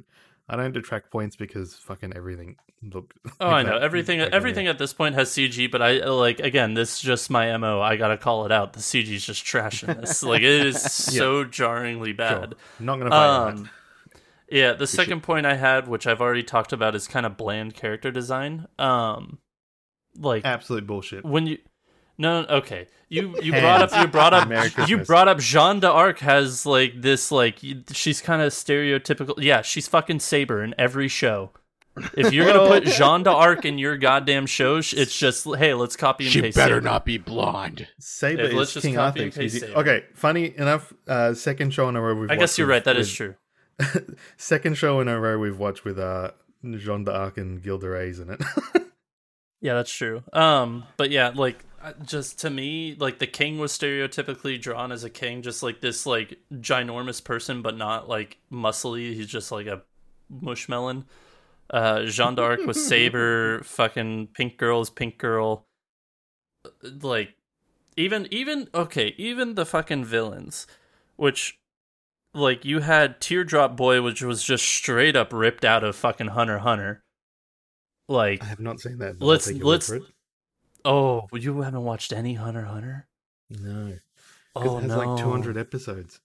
[0.47, 3.13] I don't detract points because fucking everything looked.
[3.39, 4.19] Oh, I know everything.
[4.21, 6.73] Everything at this point has CG, but I like again.
[6.75, 7.81] This is just my mo.
[7.81, 8.73] I gotta call it out.
[8.73, 10.21] The CG is just trash in this.
[10.23, 12.15] like it is so jarringly Sure.
[12.17, 12.55] bad.
[12.79, 14.21] Not gonna fight Um, that.
[14.49, 17.73] yeah, the second point I had, which I've already talked about, is kind of bland
[17.73, 18.67] character design.
[18.77, 19.39] Um,
[20.17, 21.25] like Absolute bullshit.
[21.25, 21.57] when you
[22.17, 23.61] no no, okay you you Hands.
[23.63, 27.59] brought up you brought up you brought up Jeanne d'Arc has like this like
[27.91, 31.51] she's kind of stereotypical yeah she's fucking Saber in every show
[32.17, 36.25] if you're gonna put Jeanne d'Arc in your goddamn show it's just hey let's copy
[36.25, 36.81] and She paste better Saber.
[36.85, 37.87] not be blonde.
[37.99, 39.23] Saber Yeah, let's is just King copy Arthur.
[39.23, 39.59] and paste.
[39.61, 39.79] Saber.
[39.79, 40.91] Okay, funny enough.
[41.07, 42.31] Uh, second show in a row we've.
[42.31, 45.57] I guess you're with- right that is with- true second show in a row we've
[45.59, 46.31] watched with uh,
[46.77, 48.41] Jean d'Arc and Gilles de Rais in it.
[49.61, 51.63] yeah that's true um but yeah like
[52.05, 56.05] just to me like the king was stereotypically drawn as a king just like this
[56.05, 59.81] like ginormous person but not like muscly he's just like a
[60.33, 61.03] mushmelon
[61.71, 65.65] uh jeanne d'arc was saber fucking pink girls, pink girl
[67.01, 67.35] like
[67.97, 70.67] even even okay even the fucking villains
[71.15, 71.59] which
[72.33, 76.59] like you had teardrop boy which was just straight up ripped out of fucking hunter
[76.59, 77.03] hunter
[78.07, 79.17] like I have not seen that.
[79.19, 80.03] but Let's- I'll take your word let's- for it.
[80.85, 83.07] Oh, you haven't watched any Hunter Hunter?
[83.49, 83.85] No,
[84.53, 86.19] because Oh it has no, like 200 episodes.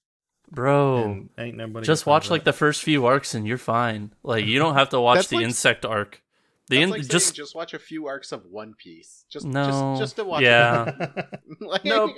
[0.50, 1.04] bro.
[1.04, 1.86] and ain't nobody.
[1.86, 4.12] Just watch like the first few arcs and you're fine.
[4.22, 6.22] Like you don't have to watch That's the like- insect arc.
[6.68, 9.24] The That's in- like just just watch a few arcs of One Piece.
[9.28, 9.64] Just No.
[9.64, 10.42] just, just to watch.
[10.42, 11.08] Yeah.
[11.60, 12.14] like, No.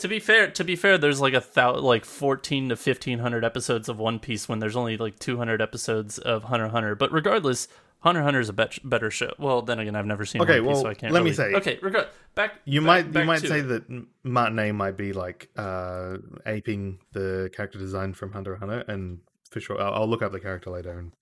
[0.00, 3.42] to be fair, to be fair, there's like a thou like fourteen to fifteen hundred
[3.42, 6.94] episodes of One Piece when there's only like two hundred episodes of Hunter Hunter.
[6.94, 7.68] But regardless,
[8.06, 9.32] Hunter Hunter is a bet- better show.
[9.38, 11.12] Well, then again, I've never seen Okay, One Piece, so I can't.
[11.12, 12.60] let me really- say- Okay, regard back.
[12.64, 13.68] You back- might you might say it.
[13.68, 19.58] that Martinet might be like uh aping the character design from Hunter Hunter, and for
[19.60, 21.12] sure I'll, I'll look up the character later and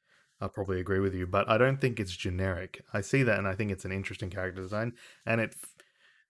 [0.43, 1.27] I'll probably agree with you.
[1.27, 2.83] But I don't think it's generic.
[2.93, 4.93] I see that and I think it's an interesting character design,
[5.25, 5.55] and it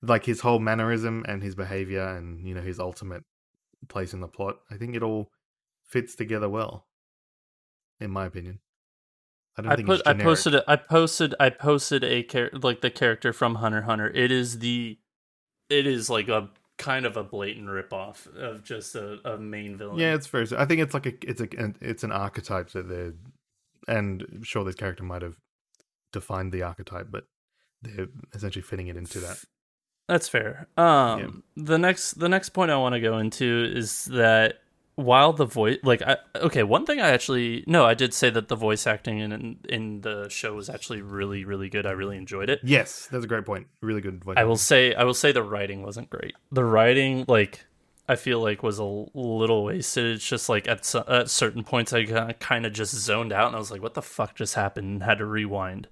[0.03, 3.25] like his whole mannerism and his behavior and you know his ultimate
[3.89, 4.57] place in the plot.
[4.71, 5.31] I think it all
[5.83, 6.87] fits together well,
[7.99, 8.61] in my opinion.
[9.57, 12.51] I don't I think put it's I posted a, I posted I posted a char-
[12.53, 14.11] like the character from Hunter Hunter.
[14.11, 14.99] It is the
[15.71, 19.99] it is like a kind of a blatant ripoff of just a, a main villain.
[19.99, 20.45] Yeah, it's fair.
[20.57, 21.49] I think it's like a it's a
[21.81, 23.15] it's an archetype that they're,
[23.87, 25.37] and sure, this character might have
[26.13, 27.27] defined the archetype, but
[27.83, 29.39] they're essentially fitting it into that.
[30.09, 30.69] That's fair.
[30.77, 34.59] Um the next the next point I want to go into is that
[34.97, 38.49] while the voice like I okay, one thing I actually no, I did say that
[38.49, 41.87] the voice acting in in the show was actually really really good.
[41.87, 42.61] I really enjoyed it.
[42.63, 43.67] Yes, that's a great point.
[43.81, 44.23] Really good.
[44.23, 46.35] voice I will say I will say the writing wasn't great.
[46.53, 47.65] The writing like
[48.09, 50.17] I feel like was a little wasted.
[50.17, 53.59] It's just like at, at certain points I kind of just zoned out and I
[53.59, 55.89] was like what the fuck just happened and had to rewind.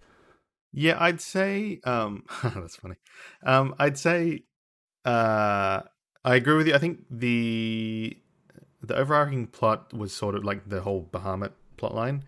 [0.72, 1.80] Yeah, I'd say.
[1.84, 2.96] Um, that's funny.
[3.44, 4.44] Um, I'd say.
[5.04, 5.82] Uh,
[6.24, 6.74] I agree with you.
[6.74, 8.16] I think the
[8.82, 12.24] the overarching plot was sort of like the whole Bahamut plot line.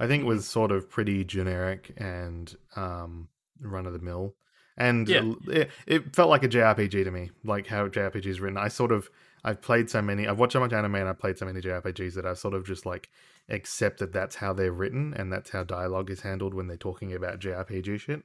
[0.00, 3.28] I think was sort of pretty generic and um,
[3.60, 4.34] run of the mill.
[4.76, 5.32] and Yeah.
[5.48, 8.56] it, it felt like a JRPG to me, like how JRPG is written.
[8.56, 9.10] I sort of
[9.44, 12.14] I've played so many, I've watched so much anime, and I've played so many JRPGs
[12.14, 13.08] that I've sort of just like
[13.48, 17.40] accepted that's how they're written and that's how dialogue is handled when they're talking about
[17.40, 18.22] JRPG shit.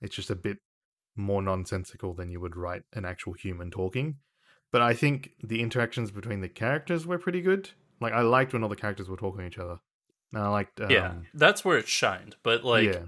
[0.00, 0.58] It's just a bit
[1.16, 4.16] more nonsensical than you would write an actual human talking.
[4.72, 7.70] But I think the interactions between the characters were pretty good.
[8.00, 9.78] Like I liked when all the characters were talking to each other.
[10.32, 12.36] And I liked um, yeah, that's where it shined.
[12.42, 13.02] But like, yeah.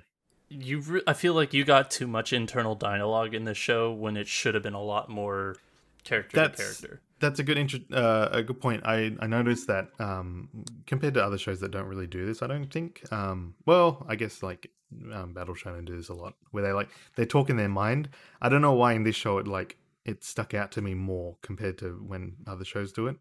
[0.49, 4.17] you, re- I feel like you got too much internal dialogue in this show when
[4.17, 5.57] it should have been a lot more
[6.05, 7.03] character That's- to character.
[7.21, 8.87] That's a good intro- uh, a good point.
[8.87, 10.49] I, I noticed that um,
[10.87, 13.03] compared to other shows that don't really do this, I don't think.
[13.11, 14.71] Um, well, I guess like
[15.13, 18.09] um, Battle Shonen do this a lot, where they like they talk in their mind.
[18.41, 19.77] I don't know why in this show it like
[20.09, 23.17] it stuck out to me more compared to when other shows do it,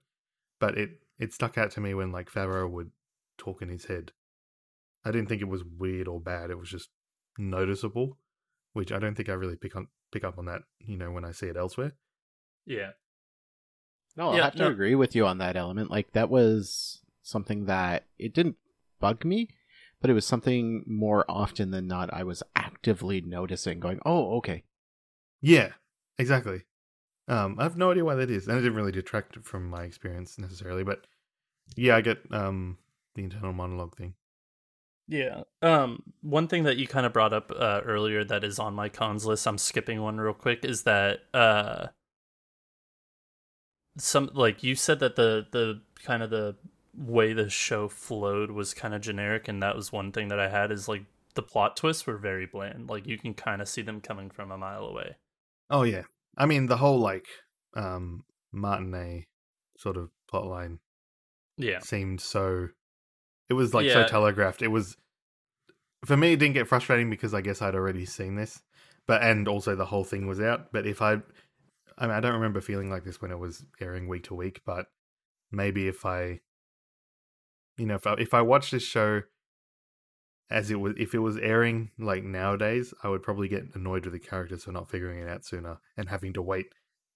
[0.60, 2.92] but it it stuck out to me when like Favaro would
[3.38, 4.14] talk in his head.
[5.04, 6.50] I didn't think it was weird or bad.
[6.50, 6.90] It was just
[7.38, 8.18] noticeable,
[8.74, 10.62] which I don't think I really pick on pick up on that.
[10.80, 11.94] You know, when I see it elsewhere.
[12.66, 12.92] Yeah,
[14.16, 14.70] No, I'll Yeah, have to no.
[14.70, 15.92] agree with you on that element.
[15.92, 18.58] Like that was something that it didn't
[19.00, 19.50] bug me,
[20.02, 24.64] but it was something more often than not I was actively noticing, going, "Oh, okay."
[25.42, 25.74] Yeah,
[26.18, 26.64] exactly.
[27.28, 29.84] Um, I have no idea why that is, and it didn't really detract from my
[29.84, 30.84] experience necessarily.
[30.84, 31.08] But
[31.76, 32.78] yeah, I get um
[33.16, 34.16] the internal monologue thing.
[35.08, 35.44] yeah.
[35.62, 38.90] Um, one thing that you kind of brought up uh, earlier that is on my
[38.90, 39.48] cons list.
[39.48, 40.66] I'm skipping one real quick.
[40.66, 41.88] Is that uh,
[43.98, 46.56] some like you said that the the kind of the
[46.96, 50.50] way the show flowed was kind of generic, and that was one thing that I
[50.50, 52.90] had is like the plot twists were very bland.
[52.90, 55.16] Like you can kind of see them coming from a mile away.
[55.70, 56.04] Oh yeah,
[56.38, 57.26] I mean the whole like
[57.76, 58.24] um
[58.54, 59.26] Martinet
[59.78, 60.80] sort of plotline
[61.58, 62.70] Yeah, seemed so.
[63.50, 64.62] It was like so telegraphed.
[64.62, 64.98] It was
[66.06, 66.34] for me.
[66.34, 68.62] It didn't get frustrating because I guess I'd already seen this,
[69.08, 70.72] but and also the whole thing was out.
[70.72, 71.14] But if I,
[71.98, 74.62] I mean, I don't remember feeling like this when it was airing week to week.
[74.66, 74.88] But
[75.52, 76.42] maybe if I,
[77.78, 79.22] you know, if I, if I watched this show
[80.50, 84.14] as it was, if it was airing like nowadays, I would probably get annoyed with
[84.14, 86.68] the characters for not figuring it out sooner and having to wait,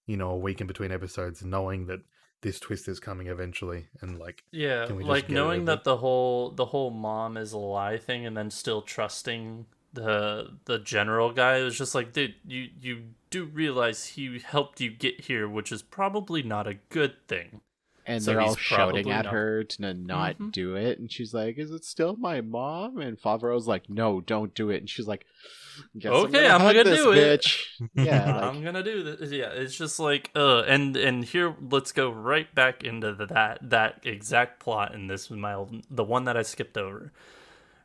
[0.05, 2.01] you know, a week in between episodes, knowing that
[2.41, 6.51] this twist is coming eventually, and like Yeah, Can we like knowing that the whole
[6.51, 11.57] the whole mom is a lie thing, and then still trusting the the general guy
[11.57, 15.71] it was just like, dude, you you do realize he helped you get here, which
[15.71, 17.61] is probably not a good thing.
[18.05, 20.51] And So they're all shouting at not- her to not Mhm.
[20.51, 24.53] do it, and she's like, "Is it still my mom?" And Favaro's like, "No, don't
[24.55, 25.25] do it." And she's like,
[26.05, 27.41] Okay, I'm I'm gonna, gonna this do it.
[27.41, 27.65] bitch.
[27.95, 29.31] Yeah, like, I'm gonna do this.
[29.31, 33.59] Yeah, it's just like, uh, and and here let's go right back into the, that
[33.69, 34.93] that exact plot.
[34.93, 37.13] And this my the one that I skipped over.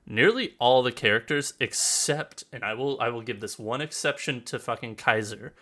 [0.09, 4.59] Nearly all the characters, except, and I will I will give this one exception to
[4.59, 5.53] fucking Kaisar.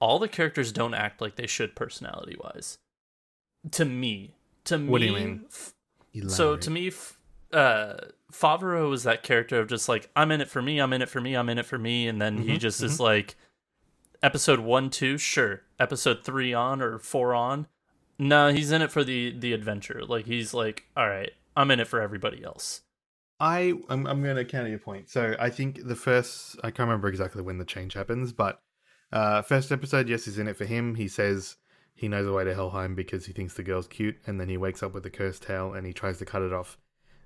[0.00, 2.78] All the characters don't act like they should personality wise.
[3.72, 5.40] To me, to me, What do you mean?
[5.50, 5.74] f-
[6.28, 7.18] so to me, f-
[7.52, 7.96] uh,
[8.32, 11.08] Favaro is that character of just like I'm in it for me, I'm in it
[11.08, 13.36] for me, I'm in it for me, and then Mm-hmm, he just is like,
[14.22, 17.66] episode one, two, sure, episode three on or four on,
[18.18, 20.02] no, he's in it for the the adventure.
[20.06, 22.82] Like he's like, all right, I'm in it for everybody else.
[23.38, 25.10] I I'm, I'm going to counter your point.
[25.10, 28.60] So I think the first I can't remember exactly when the change happens, but
[29.12, 30.94] uh, first episode, yes, he's in it for him.
[30.94, 31.56] He says
[31.96, 34.58] he knows the way to Helheim because he thinks the girl's cute, and then he
[34.58, 36.76] wakes up with the cursed tail and he tries to cut it off,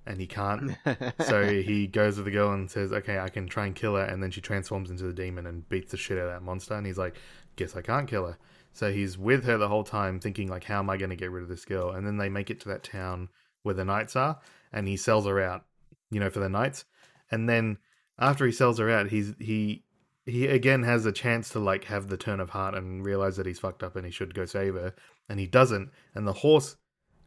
[0.07, 0.77] and he can't.
[1.27, 4.05] so he goes with the girl and says, "Okay, I can try and kill her,"
[4.05, 6.75] and then she transforms into the demon and beats the shit out of that monster.
[6.75, 7.17] And he's like,
[7.57, 8.39] "Guess I can't kill her."
[8.73, 11.33] So he's with her the whole time, thinking like, "How am I going to get
[11.33, 13.29] rid of this girl?" And then they make it to that town
[13.65, 14.39] where the knights are,
[14.73, 15.65] and he sells her out,
[16.13, 16.85] you know, for the knights.
[17.29, 17.79] And then
[18.21, 19.83] after he sells her out, he's he
[20.31, 23.47] he again has a chance to like have the turn of heart and realize that
[23.47, 24.95] he's fucked up and he should go save her,
[25.29, 25.91] and he doesn't.
[26.15, 26.77] And the horse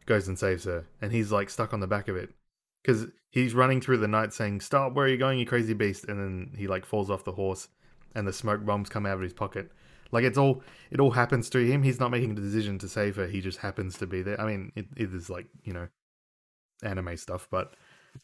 [0.06, 2.30] goes and saves her, and he's like stuck on the back of it
[2.82, 4.94] because he's running through the night saying, "Stop!
[4.94, 7.68] Where are you going, you crazy beast?" And then he like falls off the horse,
[8.14, 9.70] and the smoke bombs come out of his pocket.
[10.10, 11.82] Like it's all it all happens to him.
[11.82, 13.26] He's not making a decision to save her.
[13.26, 14.40] He just happens to be there.
[14.40, 15.88] I mean, it, it is like you know,
[16.82, 17.74] anime stuff, but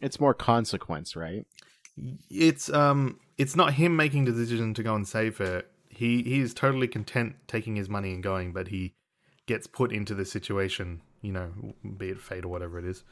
[0.01, 1.45] it's more consequence, right?
[2.31, 5.65] it's um it's not him making the decision to go and save her.
[5.89, 8.95] He he is totally content taking his money and going, but he
[9.47, 11.51] gets put into the situation, you know,
[11.97, 13.03] be it fate or whatever it is.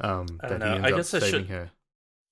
[0.00, 1.70] Um that don't he ends I up I saving should- her.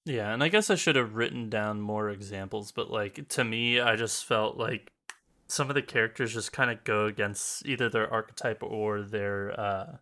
[0.04, 3.78] Yeah, and I guess I should have written down more examples, but like to me,
[3.80, 4.90] I just felt like
[5.46, 9.96] some of the characters just kind of go against either their archetype or their uh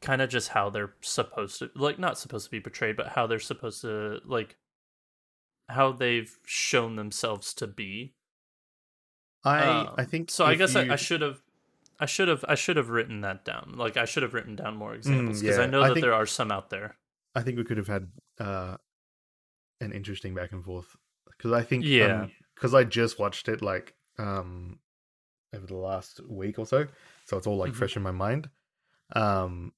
[0.00, 3.26] kind of just how they're supposed to like not supposed to be portrayed, but how
[3.26, 4.56] they're supposed to like
[5.70, 8.14] how they've shown themselves to be.
[9.44, 10.44] I Um, I think so.
[10.44, 11.40] I guess I, you- I should have,
[11.98, 13.74] I should have, I should have written that down.
[13.76, 15.62] Like I should have written down more examples because yeah.
[15.64, 16.96] I know I that think- there are some out there.
[17.34, 18.08] I think we could have had
[18.38, 18.76] uh,
[19.80, 20.96] an interesting back and forth
[21.30, 22.26] because I think Yeah.
[22.54, 24.80] because I just watched it like um
[25.54, 26.86] over the last week or so,
[27.26, 27.76] so it's all like Mhm.
[27.76, 28.50] fresh in my mind.
[29.14, 29.72] Um,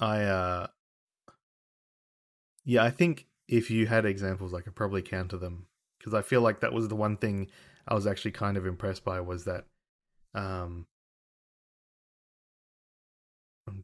[0.00, 0.66] I uh,
[2.64, 5.66] yeah, I think if you had examples, I could probably counter them
[5.98, 7.48] because I feel like that was the one thing
[7.88, 9.64] I was actually kind of impressed by was that
[10.34, 10.86] um.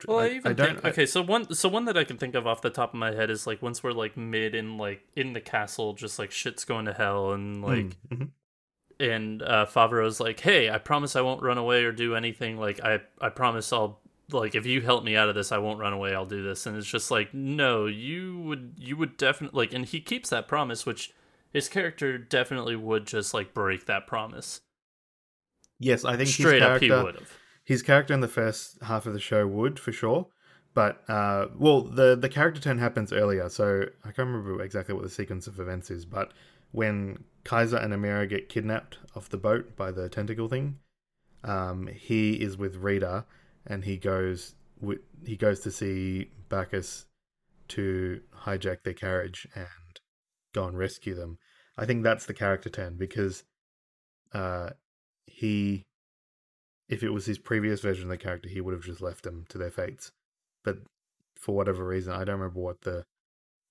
[0.06, 0.72] Well, I, I- even I don't.
[0.74, 1.06] think okay.
[1.06, 3.30] So one, so one that I can think of off the top of my head
[3.30, 6.84] is like once we're like mid in like in the castle, just like shit's going
[6.86, 8.28] to hell, and like Mm, mhm.
[9.00, 12.58] and uh Favaro's like, "Hey, I promise I won't run away or do anything.
[12.58, 14.00] Like I I promise I'll
[14.30, 16.14] like if you help me out of this, I won't run away.
[16.14, 19.84] I'll do this." And it's just like, "No, you would you would definitely like and
[19.86, 21.12] he keeps that promise which
[21.52, 24.60] his character definitely would just like break that promise.
[25.78, 27.38] Yes, I think Straight his up he would have.
[27.64, 30.28] his character in the first half of the show would for sure,
[30.74, 35.04] but uh, well, the the character turn happens earlier, so I can't remember exactly what
[35.04, 36.04] the sequence of events is.
[36.04, 36.32] But
[36.70, 40.78] when Kaisar and Amira get kidnapped off the boat by the tentacle thing,
[41.44, 43.24] um, he is with Rita,
[43.66, 44.54] and he goes
[45.24, 47.06] he goes to see Bacchus
[47.68, 49.66] to hijack their carriage and
[50.52, 51.38] go and rescue them.
[51.76, 53.44] I think that's the character turn because
[54.34, 54.70] uh,
[55.26, 55.86] he,
[56.88, 59.44] if it was his previous version of the character, he would have just left them
[59.48, 60.12] to their fates.
[60.64, 60.78] But
[61.36, 63.04] for whatever reason, I don't remember what the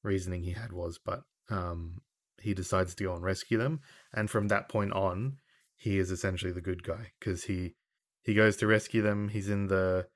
[0.04, 2.02] reasoning he had was, but um,
[2.42, 3.82] he decides to go and rescue them,
[4.14, 5.38] and from that point on,
[5.76, 7.76] he is essentially the good guy because he
[8.24, 9.30] he goes to rescue them.
[9.30, 10.08] He's in the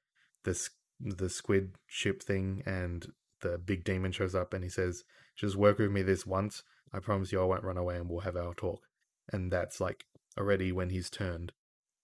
[0.43, 3.07] the the squid ship thing, and
[3.41, 5.03] the big demon shows up, and he says,
[5.35, 6.63] "Just work with me this once.
[6.93, 8.87] I promise you, I won't run away, and we'll have our talk."
[9.31, 10.05] And that's like
[10.37, 11.51] already when he's turned,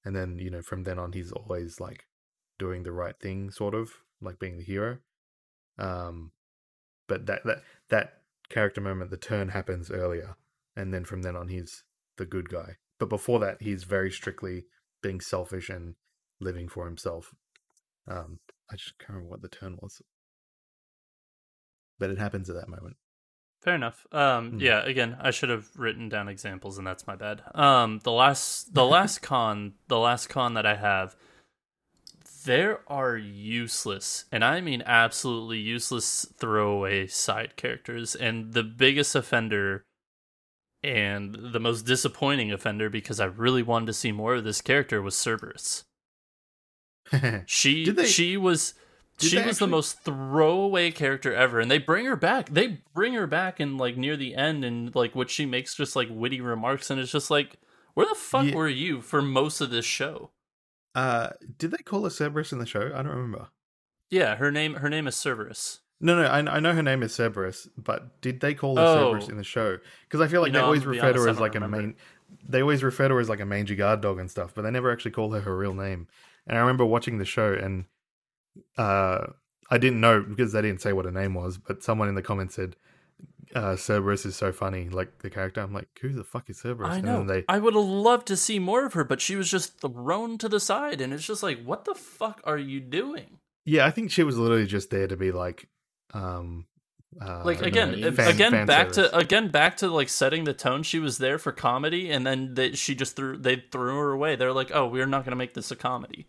[0.03, 2.07] and then you know from then on, he's always like
[2.57, 4.99] doing the right thing, sort of like being the hero.
[5.77, 6.31] Um,
[7.07, 10.35] but that that that character moment, the turn happens earlier,
[10.75, 11.83] and then from then on, he's
[12.17, 12.77] the good guy.
[12.99, 14.65] But before that, he's very strictly
[15.01, 15.95] being selfish and
[16.39, 17.33] living for himself.
[18.07, 18.39] Um,
[18.71, 20.01] I just can't remember what the turn was,
[21.99, 22.95] but it happens at that moment.
[23.61, 24.07] Fair enough.
[24.11, 24.59] Um, Hmm.
[24.59, 24.83] yeah.
[24.83, 27.43] Again, I should have written down examples, and that's my bad.
[27.53, 31.15] Um, the last, the last con, the last con that I have,
[32.45, 39.83] there are useless, and I mean absolutely useless throwaway side characters, and the biggest offender,
[40.83, 45.01] and the most disappointing offender, because I really wanted to see more of this character,
[45.01, 45.83] was Cerberus.
[47.45, 48.73] She they- she was
[49.19, 52.49] she was the most throwaway character ever, and they bring her back.
[52.49, 55.95] They bring her back in like near the end, and like what she makes just
[55.95, 57.57] like witty remarks, and it's just like,
[57.93, 58.55] where the fuck Yeah.
[58.55, 60.31] were you for most of this show?
[60.95, 62.87] uh, did they call her Cerberus in the show?
[62.93, 63.47] I don't remember.
[64.09, 65.80] Yeah, her name her name is Cerberus.
[66.03, 68.95] No, no, I, I know her name is Cerberus, but did they call her Oh.
[69.13, 69.77] Cerberus in the show?
[70.03, 71.39] Because I feel like You they know, always I'm gonna be refer to her as
[71.39, 71.95] like a main.
[72.47, 74.71] They always refer to her as like a mangy guard dog and stuff, but they
[74.71, 76.07] never actually call her her real name.
[76.47, 77.85] And I remember watching the show, and
[78.77, 79.27] uh,
[79.69, 82.21] I didn't know because they didn't say what her name was, but someone in the
[82.21, 82.75] comments said
[83.53, 85.61] uh, Cerberus is so funny, like the character.
[85.61, 86.89] I'm like, who the fuck is Cerberus?
[86.91, 87.17] I And know.
[87.17, 89.79] then they I would have loved to see more of her, but she was just
[89.79, 93.37] thrown to the side, and it's just like, what the fuck are you doing?
[93.65, 95.67] Yeah, I think she was literally just there to be like,
[96.13, 96.65] um,
[97.19, 99.11] uh, like again know, fan- again fan back service.
[99.11, 102.53] to again back to like setting the tone she was there for comedy and then
[102.53, 104.35] they, she just threw they threw her away.
[104.35, 106.27] They're like oh we're not going to make this a comedy.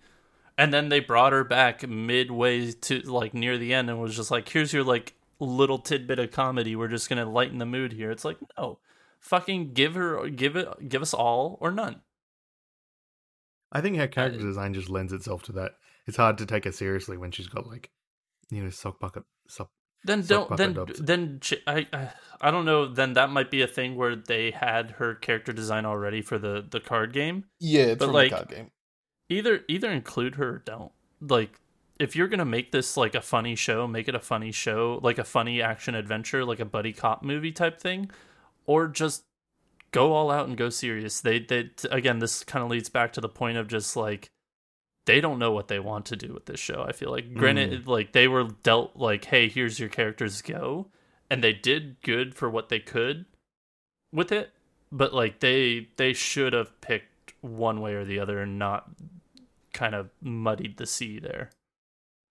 [0.59, 4.31] And then they brought her back midway to like near the end and was just
[4.31, 6.77] like here's your like little tidbit of comedy.
[6.77, 8.11] We're just going to lighten the mood here.
[8.11, 8.79] It's like no.
[9.21, 12.01] Fucking give her give it give us all or none.
[13.71, 15.73] I think her character design just lends itself to that.
[16.07, 17.91] It's hard to take her seriously when she's got like,
[18.51, 19.23] you know, sock bucket,
[19.53, 19.71] sock.
[20.05, 21.07] then don't then bucket dubs.
[21.07, 24.51] then ch- I, I I don't know then that might be a thing where they
[24.51, 28.31] had her character design already for the the card game Yeah, it's But, from like,
[28.31, 28.71] the card game.
[29.29, 31.61] either either include her or don't like
[32.01, 35.19] if you're gonna make this like a funny show make it a funny show like
[35.19, 38.11] a funny action adventure like a buddy cop movie type thing
[38.67, 39.23] or just
[39.93, 43.21] go all out and go serious they they again this kind of leads back to
[43.21, 44.31] the point of just like
[45.05, 47.35] they don't know what they want to do with this show i feel like.
[47.35, 50.89] Granted like they were dealt like hey here's your characters go
[51.31, 53.27] and they did good for what they could
[54.13, 54.53] with it
[54.93, 58.91] but like they they should have picked one way or the other and not
[59.73, 61.51] kind of muddied the sea there.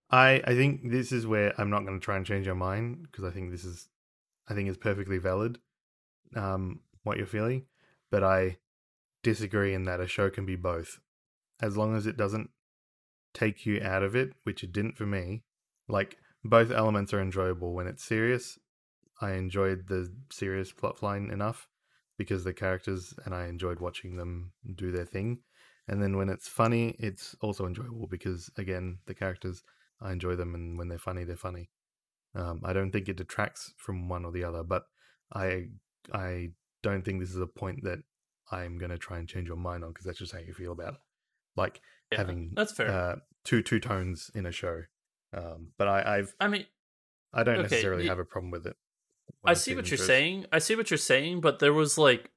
[0.09, 3.03] I I think this is where I'm not going to try and change your mind
[3.03, 3.89] because I think this is,
[4.47, 5.59] I think it's perfectly valid,
[6.35, 7.65] um, what you're feeling,
[8.09, 8.57] but I,
[9.23, 10.99] disagree in that a show can be both,
[11.61, 12.49] as long as it doesn't
[13.33, 15.43] take you out of it, which it didn't for me.
[15.87, 18.57] Like both elements are enjoyable when it's serious.
[19.21, 21.67] I enjoyed the serious plotline enough
[22.17, 25.39] because the characters and I enjoyed watching them do their thing.
[25.87, 29.63] And then when it's funny, it's also enjoyable because again, the characters
[30.01, 31.69] I enjoy them, and when they're funny, they're funny.
[32.33, 34.83] Um, I don't think it detracts from one or the other, but
[35.33, 35.67] I
[36.13, 36.49] I
[36.81, 37.99] don't think this is a point that
[38.51, 40.71] I'm going to try and change your mind on because that's just how you feel
[40.71, 40.99] about it.
[41.55, 41.81] Like
[42.11, 42.91] Yeah, having that's fair.
[42.91, 44.83] Uh, two two tones in a show.
[45.33, 46.65] Um, but I, I've I mean,
[47.33, 48.75] I don't Okay, necessarily have a problem with it.
[49.45, 50.45] I see what you're saying.
[50.51, 52.31] I see what you're saying, but there was like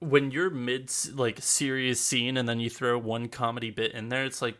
[0.00, 4.24] when you're mid like serious scene and then you throw one comedy bit in there,
[4.24, 4.56] it's like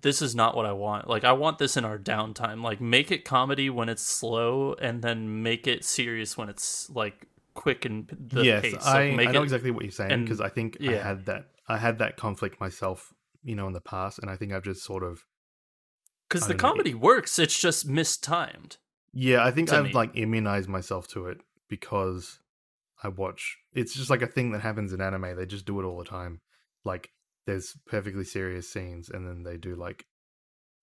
[0.00, 1.08] this is not what I want.
[1.08, 2.62] Like I want this in our downtime.
[2.62, 7.26] Like make it comedy when it's slow and then make it serious when it's like
[7.54, 8.74] quick and the yes, pace.
[8.74, 11.02] Like, I, make I know it, exactly what you're saying because I think I yeah.
[11.02, 13.12] had that I had that conflict myself,
[13.42, 15.24] you know, in the past, and I think I've just sort of
[16.28, 17.38] because the don't know, comedy works.
[17.38, 18.76] It's just mistimed.
[19.12, 19.92] yeah, I think I've me.
[19.92, 21.38] like immunized myself to it
[21.68, 22.40] because
[23.02, 23.58] I watch.
[23.72, 25.36] It's just like a thing that happens in anime.
[25.36, 26.40] They just do it all the time.
[26.84, 27.10] Like
[27.46, 30.04] there's perfectly serious scenes, and then they do like,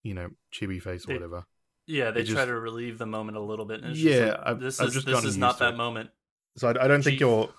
[0.04, 1.46] you know, chibi face or They- whatever.
[1.88, 3.82] Yeah, they It try just- to relieve the moment a little bit.
[3.82, 5.78] And it's Yeah, just like, I've- this I've is just this is not that it.
[5.78, 6.12] moment.
[6.58, 7.50] So I, I don't think you're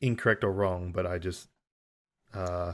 [0.00, 1.48] incorrect or wrong, but I just,
[2.34, 2.72] uh,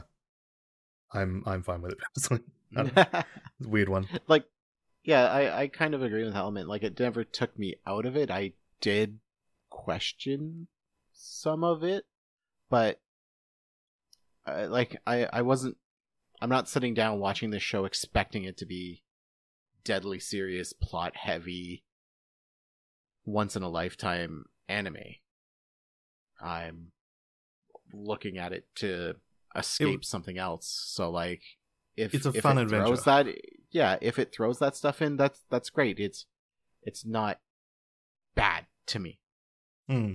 [1.13, 2.43] I'm I'm fine with it personally.
[2.75, 3.05] I don't know.
[3.59, 4.07] It's a weird one.
[4.27, 4.45] like
[5.03, 8.17] yeah I, I kind of agree with element like it never took me out of
[8.17, 8.51] it i
[8.81, 9.19] did
[9.69, 10.67] question
[11.13, 12.05] some of it
[12.69, 12.99] but
[14.45, 15.77] uh, like i i wasn't
[16.41, 19.03] i'm not sitting down watching this show expecting it to be
[19.85, 21.83] deadly serious plot heavy
[23.25, 24.97] once in a lifetime anime
[26.41, 26.87] i'm
[27.93, 29.15] looking at it to
[29.55, 31.41] escape something else so like
[31.97, 32.85] if It's a if fun it adventure.
[32.87, 33.27] throws that
[33.71, 36.25] yeah if it throws that stuff in that's that's great it's
[36.81, 37.39] it's not
[38.35, 39.19] bad to me
[39.89, 40.13] Hmm.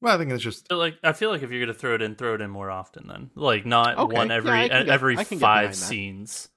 [0.00, 2.02] Well, I think it's just But, like I feel like if you're gonna throw it
[2.02, 3.08] in, throw it in more often.
[3.08, 5.72] Then like not Okay, one every I can get- every I can get five behind
[5.74, 5.76] that.
[5.76, 6.48] scenes.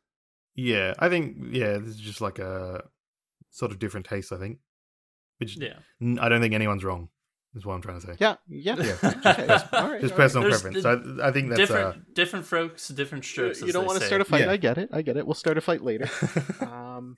[0.53, 0.93] yeah.
[0.99, 1.79] I think yeah.
[1.79, 2.83] This is just like a
[3.49, 4.31] sort of different taste.
[4.31, 4.59] I think.
[5.39, 5.79] Which Yeah,
[6.19, 7.09] I don't think anyone's wrong.
[7.53, 8.15] Is what I'm trying to say.
[8.19, 9.19] yeah yeah, Yeah, Okay.
[9.21, 10.11] just- All right, Just all right.
[10.15, 10.83] personal There's preference.
[10.83, 13.61] So I, I think that's different uh, different strokes, different strokes.
[13.61, 14.51] you don't want to start a fight Yeah.
[14.51, 16.09] i get it i get it we'll start a fight later
[16.61, 17.17] um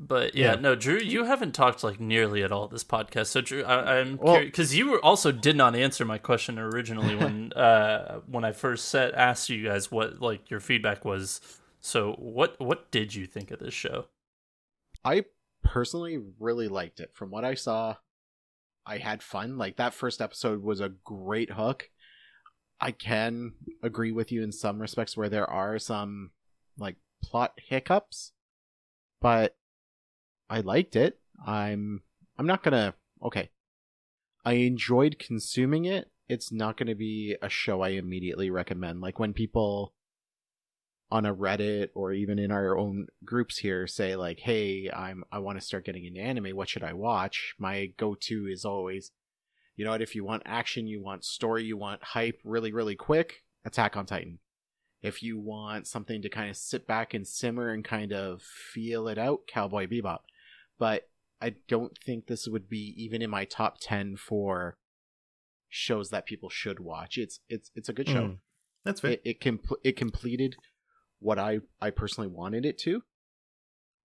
[0.00, 0.60] But yeah, Yeah.
[0.60, 3.26] no, Drew, you haven't talked like nearly at all this podcast.
[3.34, 6.56] So Drew, I, I'm Well- curious because you were also did not answer my question
[6.56, 11.40] originally when uh when I first set asked you guys what like your feedback was.
[11.80, 14.04] So what what did you think of this show?
[15.04, 15.24] I
[15.64, 17.10] personally really liked it.
[17.14, 17.96] From what I saw,
[18.88, 19.58] I had fun.
[19.58, 21.90] Like that first episode was a great hook.
[22.80, 26.30] I can agree with you in some respects where there are some
[26.78, 28.32] like plot hiccups,
[29.20, 29.56] but
[30.48, 31.18] I liked it.
[31.46, 32.02] I'm
[32.38, 33.50] I'm not gonna okay.
[34.44, 36.10] I enjoyed consuming it.
[36.26, 39.02] It's not gonna be a show I immediately recommend.
[39.02, 39.92] Like when people
[41.10, 45.38] on a Reddit or even in our own groups here say like, "Hey, I'm I
[45.38, 46.56] want to start getting into anime.
[46.56, 49.10] What should I watch?" My go-to is always,
[49.76, 50.02] you know what?
[50.02, 54.06] If you want action, you want story, you want hype, really, really quick, Attack on
[54.06, 54.38] Titan.
[55.00, 59.06] If you want something to kind of sit back and simmer and kind of feel
[59.08, 60.20] it out, Cowboy Bebop.
[60.78, 61.08] But
[61.40, 64.76] I don't think this would be even in my top ten for
[65.68, 67.16] shows that people should watch.
[67.16, 68.38] It's it's it's a good show mm,
[68.84, 69.12] that's fair.
[69.12, 70.56] it it, compl- it completed
[71.20, 73.02] what I I personally wanted it to,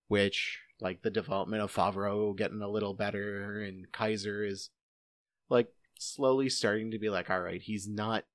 [0.08, 4.70] which like the development of Favaro getting a little better and Kaisar is
[5.50, 8.26] like slowly starting to be like, all right, he's not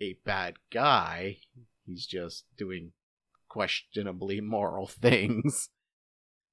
[0.00, 1.38] a bad guy.
[1.86, 2.92] He's just doing
[3.48, 5.70] questionably moral things.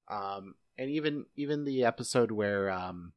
[0.09, 3.13] Um, and even even the episode where um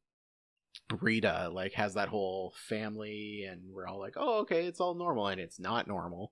[1.01, 5.27] Rita like has that whole family and we're all like, "Oh, okay, it's all normal."
[5.27, 6.31] And it's not normal.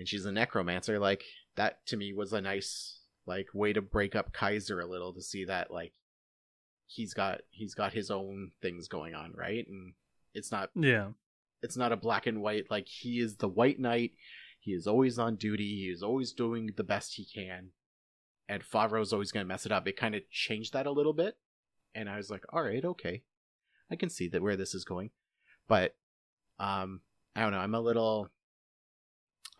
[0.00, 1.24] And she's a necromancer like
[1.56, 5.20] that to me was a nice like way to break up Kaisar a little to
[5.20, 5.92] see that like
[6.86, 9.66] he's got he's got his own things going on, right?
[9.68, 9.92] And
[10.32, 11.08] it's not Yeah,
[11.62, 14.12] it's not a black and white like he is the white knight
[14.58, 17.72] he is always on duty he is always doing the best he can
[18.48, 19.86] and Favaro's always going to mess it up.
[19.86, 21.36] It kind of changed that a little bit
[21.94, 23.22] and i was like all right okay.
[23.90, 25.10] I can see that where this is going.
[25.68, 25.94] But
[26.58, 27.02] um
[27.36, 28.30] i don't know i'm a little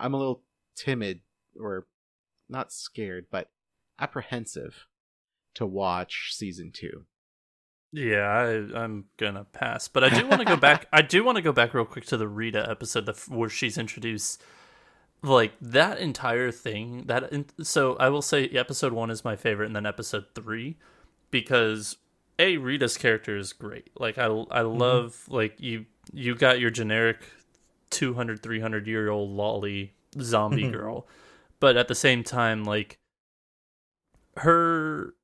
[0.01, 0.43] i'm a little
[0.77, 1.21] timid
[1.59, 1.87] or
[2.49, 3.51] not scared but
[3.99, 4.87] apprehensive
[5.55, 7.05] to watch season 2
[7.93, 10.87] Yeah, I, I'm gonna pass, but I do want to go back.
[10.93, 13.77] I do want to go back real quick to the Rita episode, the, where she's
[13.77, 14.43] introduced
[15.23, 17.05] like that entire thing.
[17.07, 17.33] That
[17.63, 20.77] so I will say episode one is my favorite, and then episode three
[21.31, 21.97] because
[22.39, 23.91] a Rita's character is great.
[23.99, 24.79] Like I I mm-hmm.
[24.79, 25.35] love mm-hmm.
[25.35, 27.19] like you you got your generic
[27.91, 30.73] 200 300 year old lolly zombie mm-hmm.
[30.73, 31.07] girl,
[31.59, 32.99] but at the same time like
[34.37, 35.15] her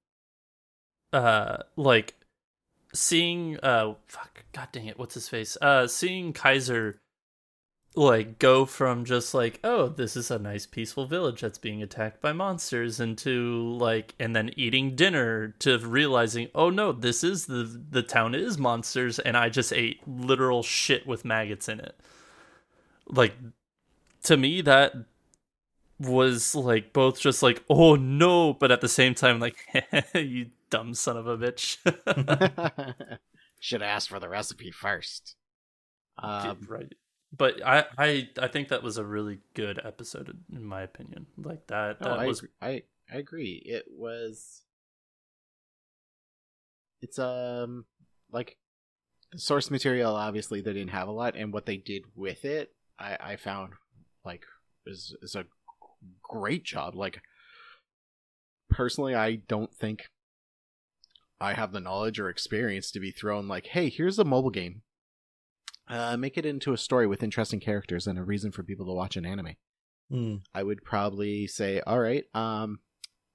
[1.13, 2.15] uh like
[2.93, 5.57] seeing uh fuck god dang it what's his face?
[5.61, 6.97] Uh seeing Kaisar
[7.97, 12.21] like go from just like oh this is a nice peaceful village that's being attacked
[12.21, 17.83] by monsters into like and then eating dinner to realizing oh no this is the
[17.91, 21.99] the town is monsters and i just ate literal shit with maggots in it
[23.09, 23.35] like
[24.25, 24.93] to me that
[25.99, 29.57] was like both just like oh no but at the same time like
[30.15, 31.79] you dumb son of a bitch
[33.61, 35.37] should ask for the recipe first
[36.19, 36.93] um, right
[37.37, 41.27] but I, I I think that was a really good episode in my opinion.
[41.37, 42.51] Like that that no, I was agree.
[42.63, 42.83] I
[43.13, 43.63] I agree.
[43.65, 44.63] It was
[47.03, 47.85] it's um
[48.31, 48.57] like
[49.33, 52.73] the source material obviously they didn't have a lot and what they did with it
[52.99, 53.75] I I found
[54.25, 54.45] like
[54.87, 55.47] is is a
[56.23, 56.95] great job.
[56.95, 57.21] Like
[58.71, 60.05] personally I don't think
[61.41, 64.83] I have the knowledge or experience to be thrown like, "Hey, here's a mobile game
[65.89, 68.93] uh, make it into a story with interesting characters and a reason for people to
[68.93, 69.55] watch an anime.
[70.11, 70.43] Mm.
[70.55, 72.81] I would probably say, all right, um,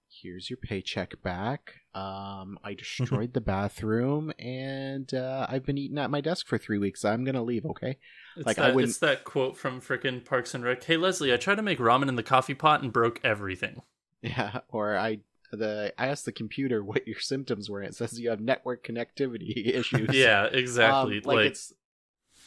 [0.10, 1.81] here's your paycheck back.
[1.94, 6.78] Um, I destroyed the bathroom and uh, I've been eating at my desk for three
[6.78, 7.04] weeks.
[7.04, 7.66] I'm gonna leave.
[7.66, 7.98] Okay.
[8.38, 8.92] It's like that, I wouldn't.
[8.92, 10.84] It's that quote from frickin' Parks and Rec.
[10.84, 13.82] Hey Leslie, I tried to make ramen in the coffee pot and broke everything.
[14.24, 14.60] Yeah.
[14.70, 15.22] Or I
[15.52, 17.80] the I asked the computer what your symptoms were.
[17.80, 20.10] And it says you have network connectivity issues.
[20.14, 21.18] yeah, exactly.
[21.18, 21.74] Um, like, like it's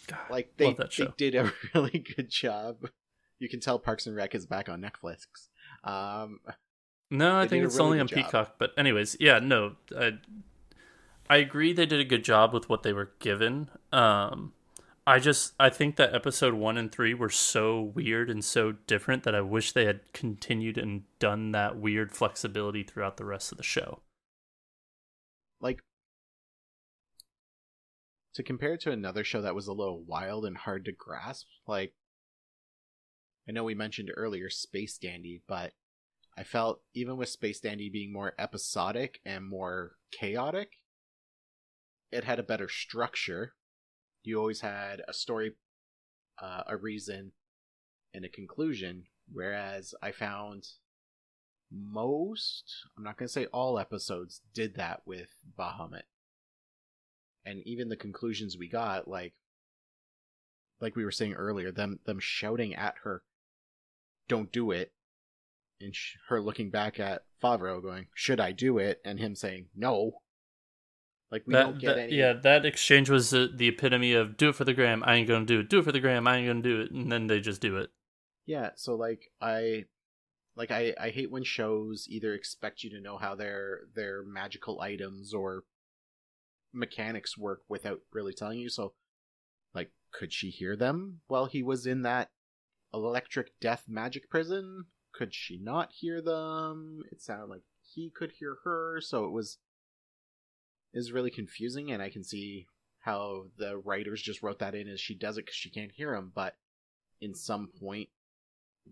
[0.06, 2.88] God, like they they did a really good job.
[3.38, 5.48] You can tell Parks and Rec is back on Netflix.
[5.82, 6.40] Um,
[7.10, 8.16] no, I think it's really only on job.
[8.16, 8.54] Peacock.
[8.58, 10.18] But anyways, yeah, no, I
[11.28, 13.70] I agree they did a good job with what they were given.
[13.92, 14.52] Um,
[15.06, 19.22] I just I think that episode one and three were so weird and so different
[19.24, 23.58] that I wish they had continued and done that weird flexibility throughout the rest of
[23.58, 24.00] the show.
[25.60, 25.80] Like
[28.34, 31.46] to compare it to another show that was a little wild and hard to grasp,
[31.66, 31.92] like
[33.48, 35.72] I know we mentioned earlier Space Dandy, but
[36.36, 40.72] I felt even with Space Dandy being more episodic and more chaotic,
[42.10, 43.54] it had a better structure.
[44.22, 45.52] You always had a story,
[46.40, 47.32] uh, a reason,
[48.12, 49.04] and a conclusion.
[49.32, 50.66] Whereas I found
[51.70, 52.64] most,
[52.96, 56.02] I'm not going to say all episodes, did that with Bahamut
[57.44, 59.34] and even the conclusions we got like
[60.80, 63.22] like we were saying earlier them them shouting at her
[64.28, 64.92] don't do it
[65.84, 69.66] and sh- her looking back at Favaro going should I do it and him saying
[69.74, 70.20] no
[71.30, 74.36] like we that, don't get that, any yeah that exchange was the, the epitome of
[74.36, 76.26] do it for the gram I ain't gonna do it do it for the gram
[76.26, 77.90] I ain't gonna do it and then they just do it
[78.46, 79.84] yeah so like I
[80.56, 84.80] like I, I hate when shows either expect you to know how their their magical
[84.80, 85.64] items or
[86.74, 88.68] mechanics work without really telling you.
[88.68, 88.94] So,
[89.74, 92.30] like, could she hear them while he was in that
[92.92, 94.84] electric death magic prison?
[95.14, 97.02] Could she not hear them?
[97.10, 99.58] It sounded like he could hear her, so it was
[100.92, 102.66] is really confusing, and I can see
[103.00, 106.14] how the writers just wrote that in as she does it because she can't hear
[106.14, 106.54] him, but
[107.20, 108.08] in some point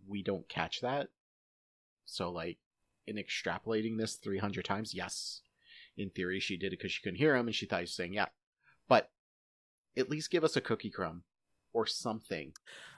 [0.06, 1.08] we don't catch that.
[2.04, 2.58] So like
[3.06, 5.40] in extrapolating this 300 times, yes,
[5.96, 7.94] in theory, she did it because she couldn't hear him and she thought he was
[7.94, 8.26] saying yeah.
[8.88, 9.10] But
[9.96, 11.22] at least give us a cookie crumb
[11.72, 12.52] or something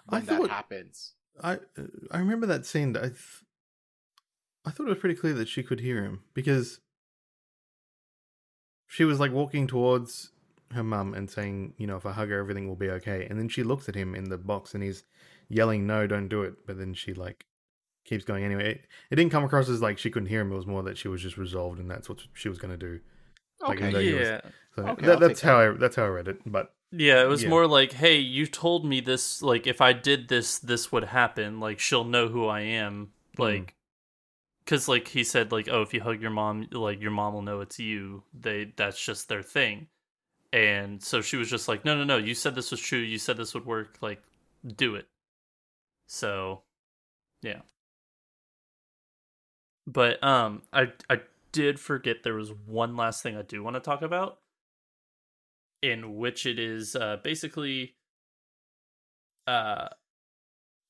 [0.07, 1.13] when that happens.
[1.43, 1.59] I uh,
[2.11, 2.93] I remember that scene.
[2.93, 3.45] That I th-
[4.65, 6.81] I thought it was pretty clear that she could hear him because
[8.87, 10.31] she was like walking towards
[10.73, 13.27] her mum and saying, you know, if I hug her, everything will be okay.
[13.29, 15.05] And then she looks at him in the box and he's
[15.49, 17.47] yelling, "No, don't do it!" But then she like
[18.05, 18.71] keeps going anyway.
[18.71, 20.53] It, it, didn't come across as like she couldn't hear him.
[20.53, 22.77] It was more that she was just resolved, and that's what she was going to
[22.77, 23.01] do.
[23.63, 24.41] Okay, like, yeah.
[24.45, 26.39] Was, so okay, that, that's how I that's how I read it.
[26.45, 27.49] But yeah, it was yeah.
[27.49, 29.43] more like, hey, you told me this.
[29.43, 31.61] Like, if I did this, this would happen.
[31.61, 33.07] Like, she'll know who I am.
[33.37, 33.43] Mm-hmm.
[33.43, 33.75] Like,
[34.65, 34.89] because mm.
[34.89, 37.61] like he said, like, oh, if you hug your mom, like your mom will know
[37.61, 38.23] it's you.
[38.39, 39.89] They that's just their thing.
[40.53, 42.17] And so she was just like, no, no, no.
[42.17, 42.99] You said this was true.
[42.99, 43.97] You said this would work.
[44.01, 44.23] Like,
[44.77, 45.09] do it.
[46.07, 46.63] So,
[47.43, 47.63] yeah.
[49.87, 51.21] But um, I I
[51.53, 54.39] did forget there was one last thing I do want to talk about.
[55.85, 57.95] In which it is uh, basically
[59.47, 59.89] uh,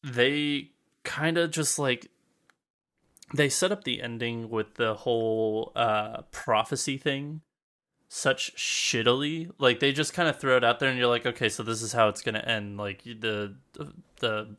[0.05, 0.71] they
[1.03, 2.11] kind of just like
[3.35, 7.41] they set up the ending with the whole uh prophecy thing
[8.09, 9.51] such shittily.
[9.59, 11.83] Like they just kind of throw it out there and you're like okay so this
[11.83, 12.77] is how it's gonna end.
[12.77, 14.57] Like the the, the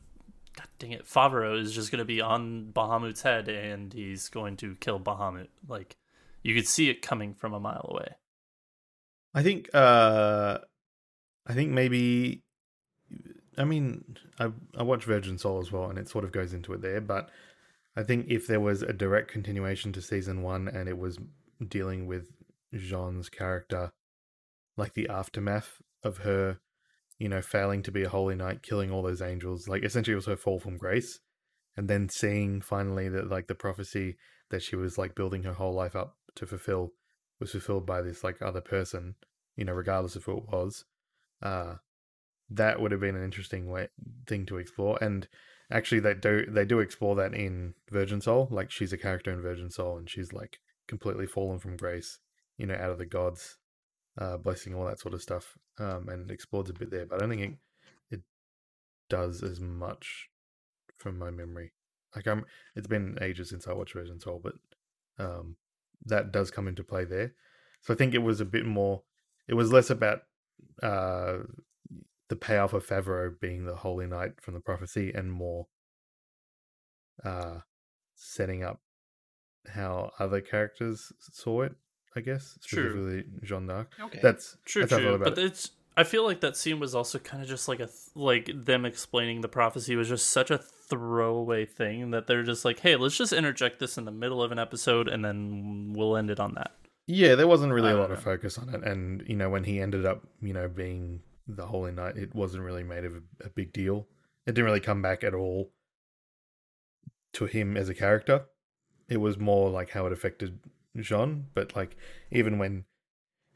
[0.54, 4.74] God dang it favaro is just gonna be on bahamut's head and he's going to
[4.76, 5.48] kill bahamut.
[5.66, 5.96] Like
[6.42, 8.16] you could see it coming from a mile away
[9.36, 10.58] I think uh
[11.46, 12.42] I think maybe
[13.58, 16.72] I mean I I watch Virgin Soul as well and it sort of goes into
[16.72, 17.28] it there, but
[17.94, 21.18] I think if there was a direct continuation to season 1 and it was
[21.68, 22.32] dealing with
[22.74, 23.92] Jeanne's character
[24.76, 26.60] like the aftermath of her
[27.18, 30.16] you know failing to be a holy knight killing all those angels like essentially it
[30.16, 31.20] was her fall from grace
[31.76, 34.16] and then seeing finally that like the prophecy
[34.50, 36.92] that she was like building her whole life up to fulfill
[37.40, 39.14] was fulfilled by this like other person,
[39.56, 40.84] you know, regardless of who it was.
[41.42, 41.76] Uh
[42.48, 43.88] that would have been an interesting way
[44.26, 44.98] thing to explore.
[45.02, 45.26] And
[45.70, 48.48] actually they do they do explore that in Virgin Soul.
[48.50, 52.20] Like she's a character in Virgin Soul and she's like completely fallen from grace,
[52.56, 53.58] you know, out of the gods,
[54.18, 55.58] uh blessing all that sort of stuff.
[55.78, 57.06] Um and explores a bit there.
[57.06, 57.58] But I don't think it
[58.16, 58.20] it
[59.08, 60.28] does as much
[60.96, 61.72] from my memory.
[62.14, 62.44] Like I'm
[62.76, 64.54] it's been ages since I watched Virgin Soul, but
[65.18, 65.56] um
[66.04, 67.34] that does come into play there.
[67.80, 69.02] So I think it was a bit more.
[69.48, 70.20] It was less about
[70.82, 71.38] uh,
[72.28, 75.66] the payoff of Favaro being the Holy Knight from the prophecy, and more
[77.24, 77.58] uh,
[78.14, 78.80] setting up
[79.72, 81.74] how other characters saw it.
[82.14, 83.40] I guess specifically True.
[83.44, 83.92] Jeanne d'Arc.
[84.00, 84.20] Okay.
[84.22, 85.14] That's True, that's I true.
[85.14, 85.44] about But it.
[85.44, 88.50] it's I feel like that scene was also kind of just like a th- like
[88.54, 92.96] them explaining the prophecy was just such a throwaway thing that they're just like, hey,
[92.96, 96.40] let's just interject this in the middle of an episode and then we'll end it
[96.40, 96.72] on that.
[97.06, 99.80] Yeah, there wasn't really a lot of focus on it, and you know when he
[99.80, 103.48] ended up, you know, being the Holy Knight, it wasn't really made of a, a
[103.48, 104.08] big deal.
[104.44, 105.70] It didn't really come back at all
[107.34, 108.46] to him as a character.
[109.08, 110.58] It was more like how it affected
[110.96, 111.96] Jeanne, but like
[112.32, 112.84] even when,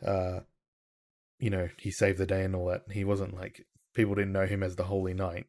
[0.05, 0.40] uh,
[1.38, 4.46] you know, he saved the day and all that, he wasn't like people didn't know
[4.46, 5.46] him as the Holy Knight.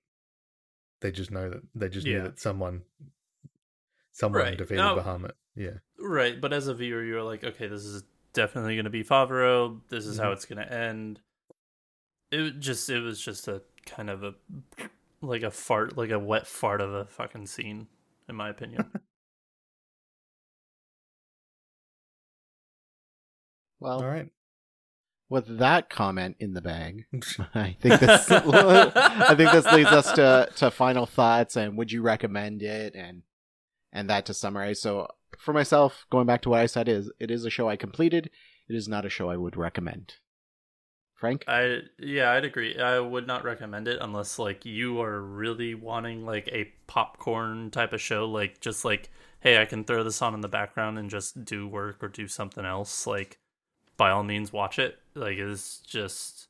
[1.02, 2.84] They just know that they just knew that someone,
[4.12, 4.58] someone Right.
[4.58, 5.32] defeated Now- Bahamut.
[5.56, 5.78] Yeah.
[6.00, 8.04] Right, but as a viewer, you're like, okay, this is
[8.34, 9.82] definitely going to be Favaro.
[9.90, 10.34] This is how Mhm.
[10.34, 11.22] it's going to end.
[12.32, 14.36] It was just, it was just a kind of a
[15.22, 17.88] like a fart, like a wet fart of a fucking scene,
[18.30, 18.92] in my opinion.
[23.80, 24.30] Well, All right.
[25.30, 27.06] with that comment in the bag,
[27.56, 32.02] I think this I think this leads us to to final thoughts and would you
[32.02, 33.24] recommend it and
[33.92, 34.82] and that to summarize.
[34.82, 37.76] So for myself, going back to what I said is it is a show I
[37.76, 38.30] completed.
[38.70, 40.16] It is not a show I would recommend.
[41.16, 41.44] Frank?
[41.48, 42.78] I yeah, I'd agree.
[42.80, 47.94] I would not recommend it unless like you are really wanting like a popcorn type
[47.94, 49.10] of show, like just like
[49.42, 52.28] hey, I can throw this on in the background and just do work or do
[52.28, 53.06] something else.
[53.06, 53.40] Like
[53.98, 55.00] by all means, watch it.
[55.14, 56.48] Like it's just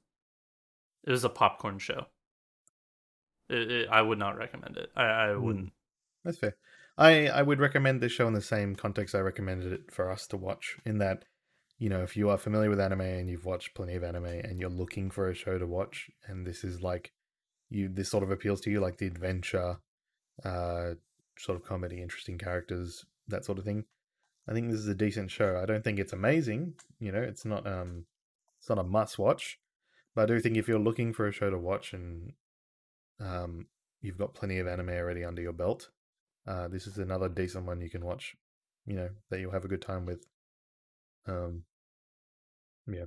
[1.04, 2.06] it was a popcorn show.
[3.50, 4.90] It, it, I would not recommend it.
[4.96, 5.44] I, I Hmm.
[5.44, 5.74] wouldn't.
[6.24, 6.56] That's fair.
[6.98, 10.28] I, I would recommend this show in the same context I recommended it for us
[10.28, 10.78] to watch.
[10.86, 11.26] In that,
[11.80, 14.60] you know, if you are familiar with anime and you've watched plenty of anime and
[14.60, 17.12] you're looking for a show to watch, and this is like
[17.70, 19.78] you, this sort of appeals to you, like the adventure,
[20.44, 20.92] uh,
[21.38, 23.86] sort of comedy, interesting characters, that sort of thing.
[24.48, 25.60] I think this is a decent show.
[25.62, 26.74] I don't think it's amazing.
[27.00, 28.06] You know, it's not um,
[28.60, 29.60] it's not a must watch,
[30.14, 32.34] but I do think if you're looking for a show to watch and
[33.20, 33.68] um,
[34.02, 35.90] you've got plenty of anime already under your belt,
[36.48, 38.36] uh, this is another decent one you can watch.
[38.86, 40.26] You know that you'll have a good time with.
[41.28, 41.64] Um,
[42.88, 43.06] yeah.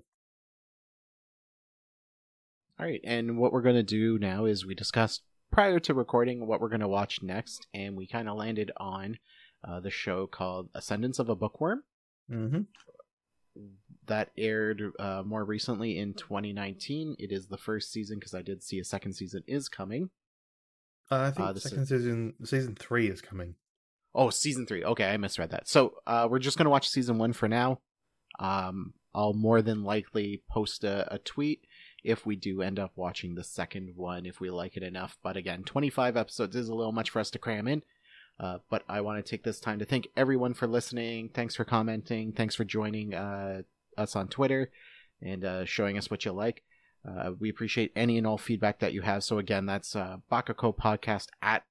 [2.78, 5.22] All right, and what we're going to do now is we discussed
[5.52, 9.18] prior to recording what we're going to watch next, and we kind of landed on
[9.66, 11.82] uh, the show called Ascendance of a Bookworm
[12.30, 12.62] Mm-hmm.
[14.06, 17.16] that aired uh, more recently in 2019.
[17.18, 20.08] It is the first season because I did see a second season is coming.
[21.10, 23.54] Uh, I think Uh, the second season, season three is coming.
[24.14, 24.84] Oh, season three.
[24.84, 25.68] Okay, I misread that.
[25.68, 27.80] So uh, we're just going to watch season one for now.
[28.38, 31.62] Um, I'll more than likely post a, a tweet
[32.02, 35.16] if we do end up watching the second one, if we like it enough.
[35.22, 37.82] But again, 25 episodes is a little much for us to cram in.
[38.38, 41.30] Uh, but I want to take this time to thank everyone for listening.
[41.32, 42.32] Thanks for commenting.
[42.32, 43.62] Thanks for joining uh,
[43.96, 44.70] us on Twitter
[45.22, 46.62] and uh, showing us what you like.
[47.06, 49.22] Uh, we appreciate any and all feedback that you have.
[49.24, 51.64] So again, that's uh, Bakako Podcast at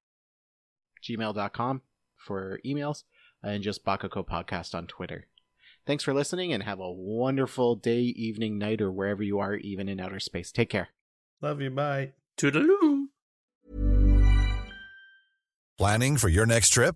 [1.04, 1.82] gmail.com
[2.16, 3.04] for emails
[3.42, 5.28] and just Bakako Podcast on Twitter.
[5.86, 9.90] Thanks for listening and have a wonderful day, evening, night, or wherever you are, even
[9.90, 10.52] in outer space.
[10.52, 10.90] Take care.
[11.42, 11.70] Love you.
[11.70, 12.14] Bye.
[12.38, 13.08] Toodaloo.
[15.78, 16.96] Planning for your next trip?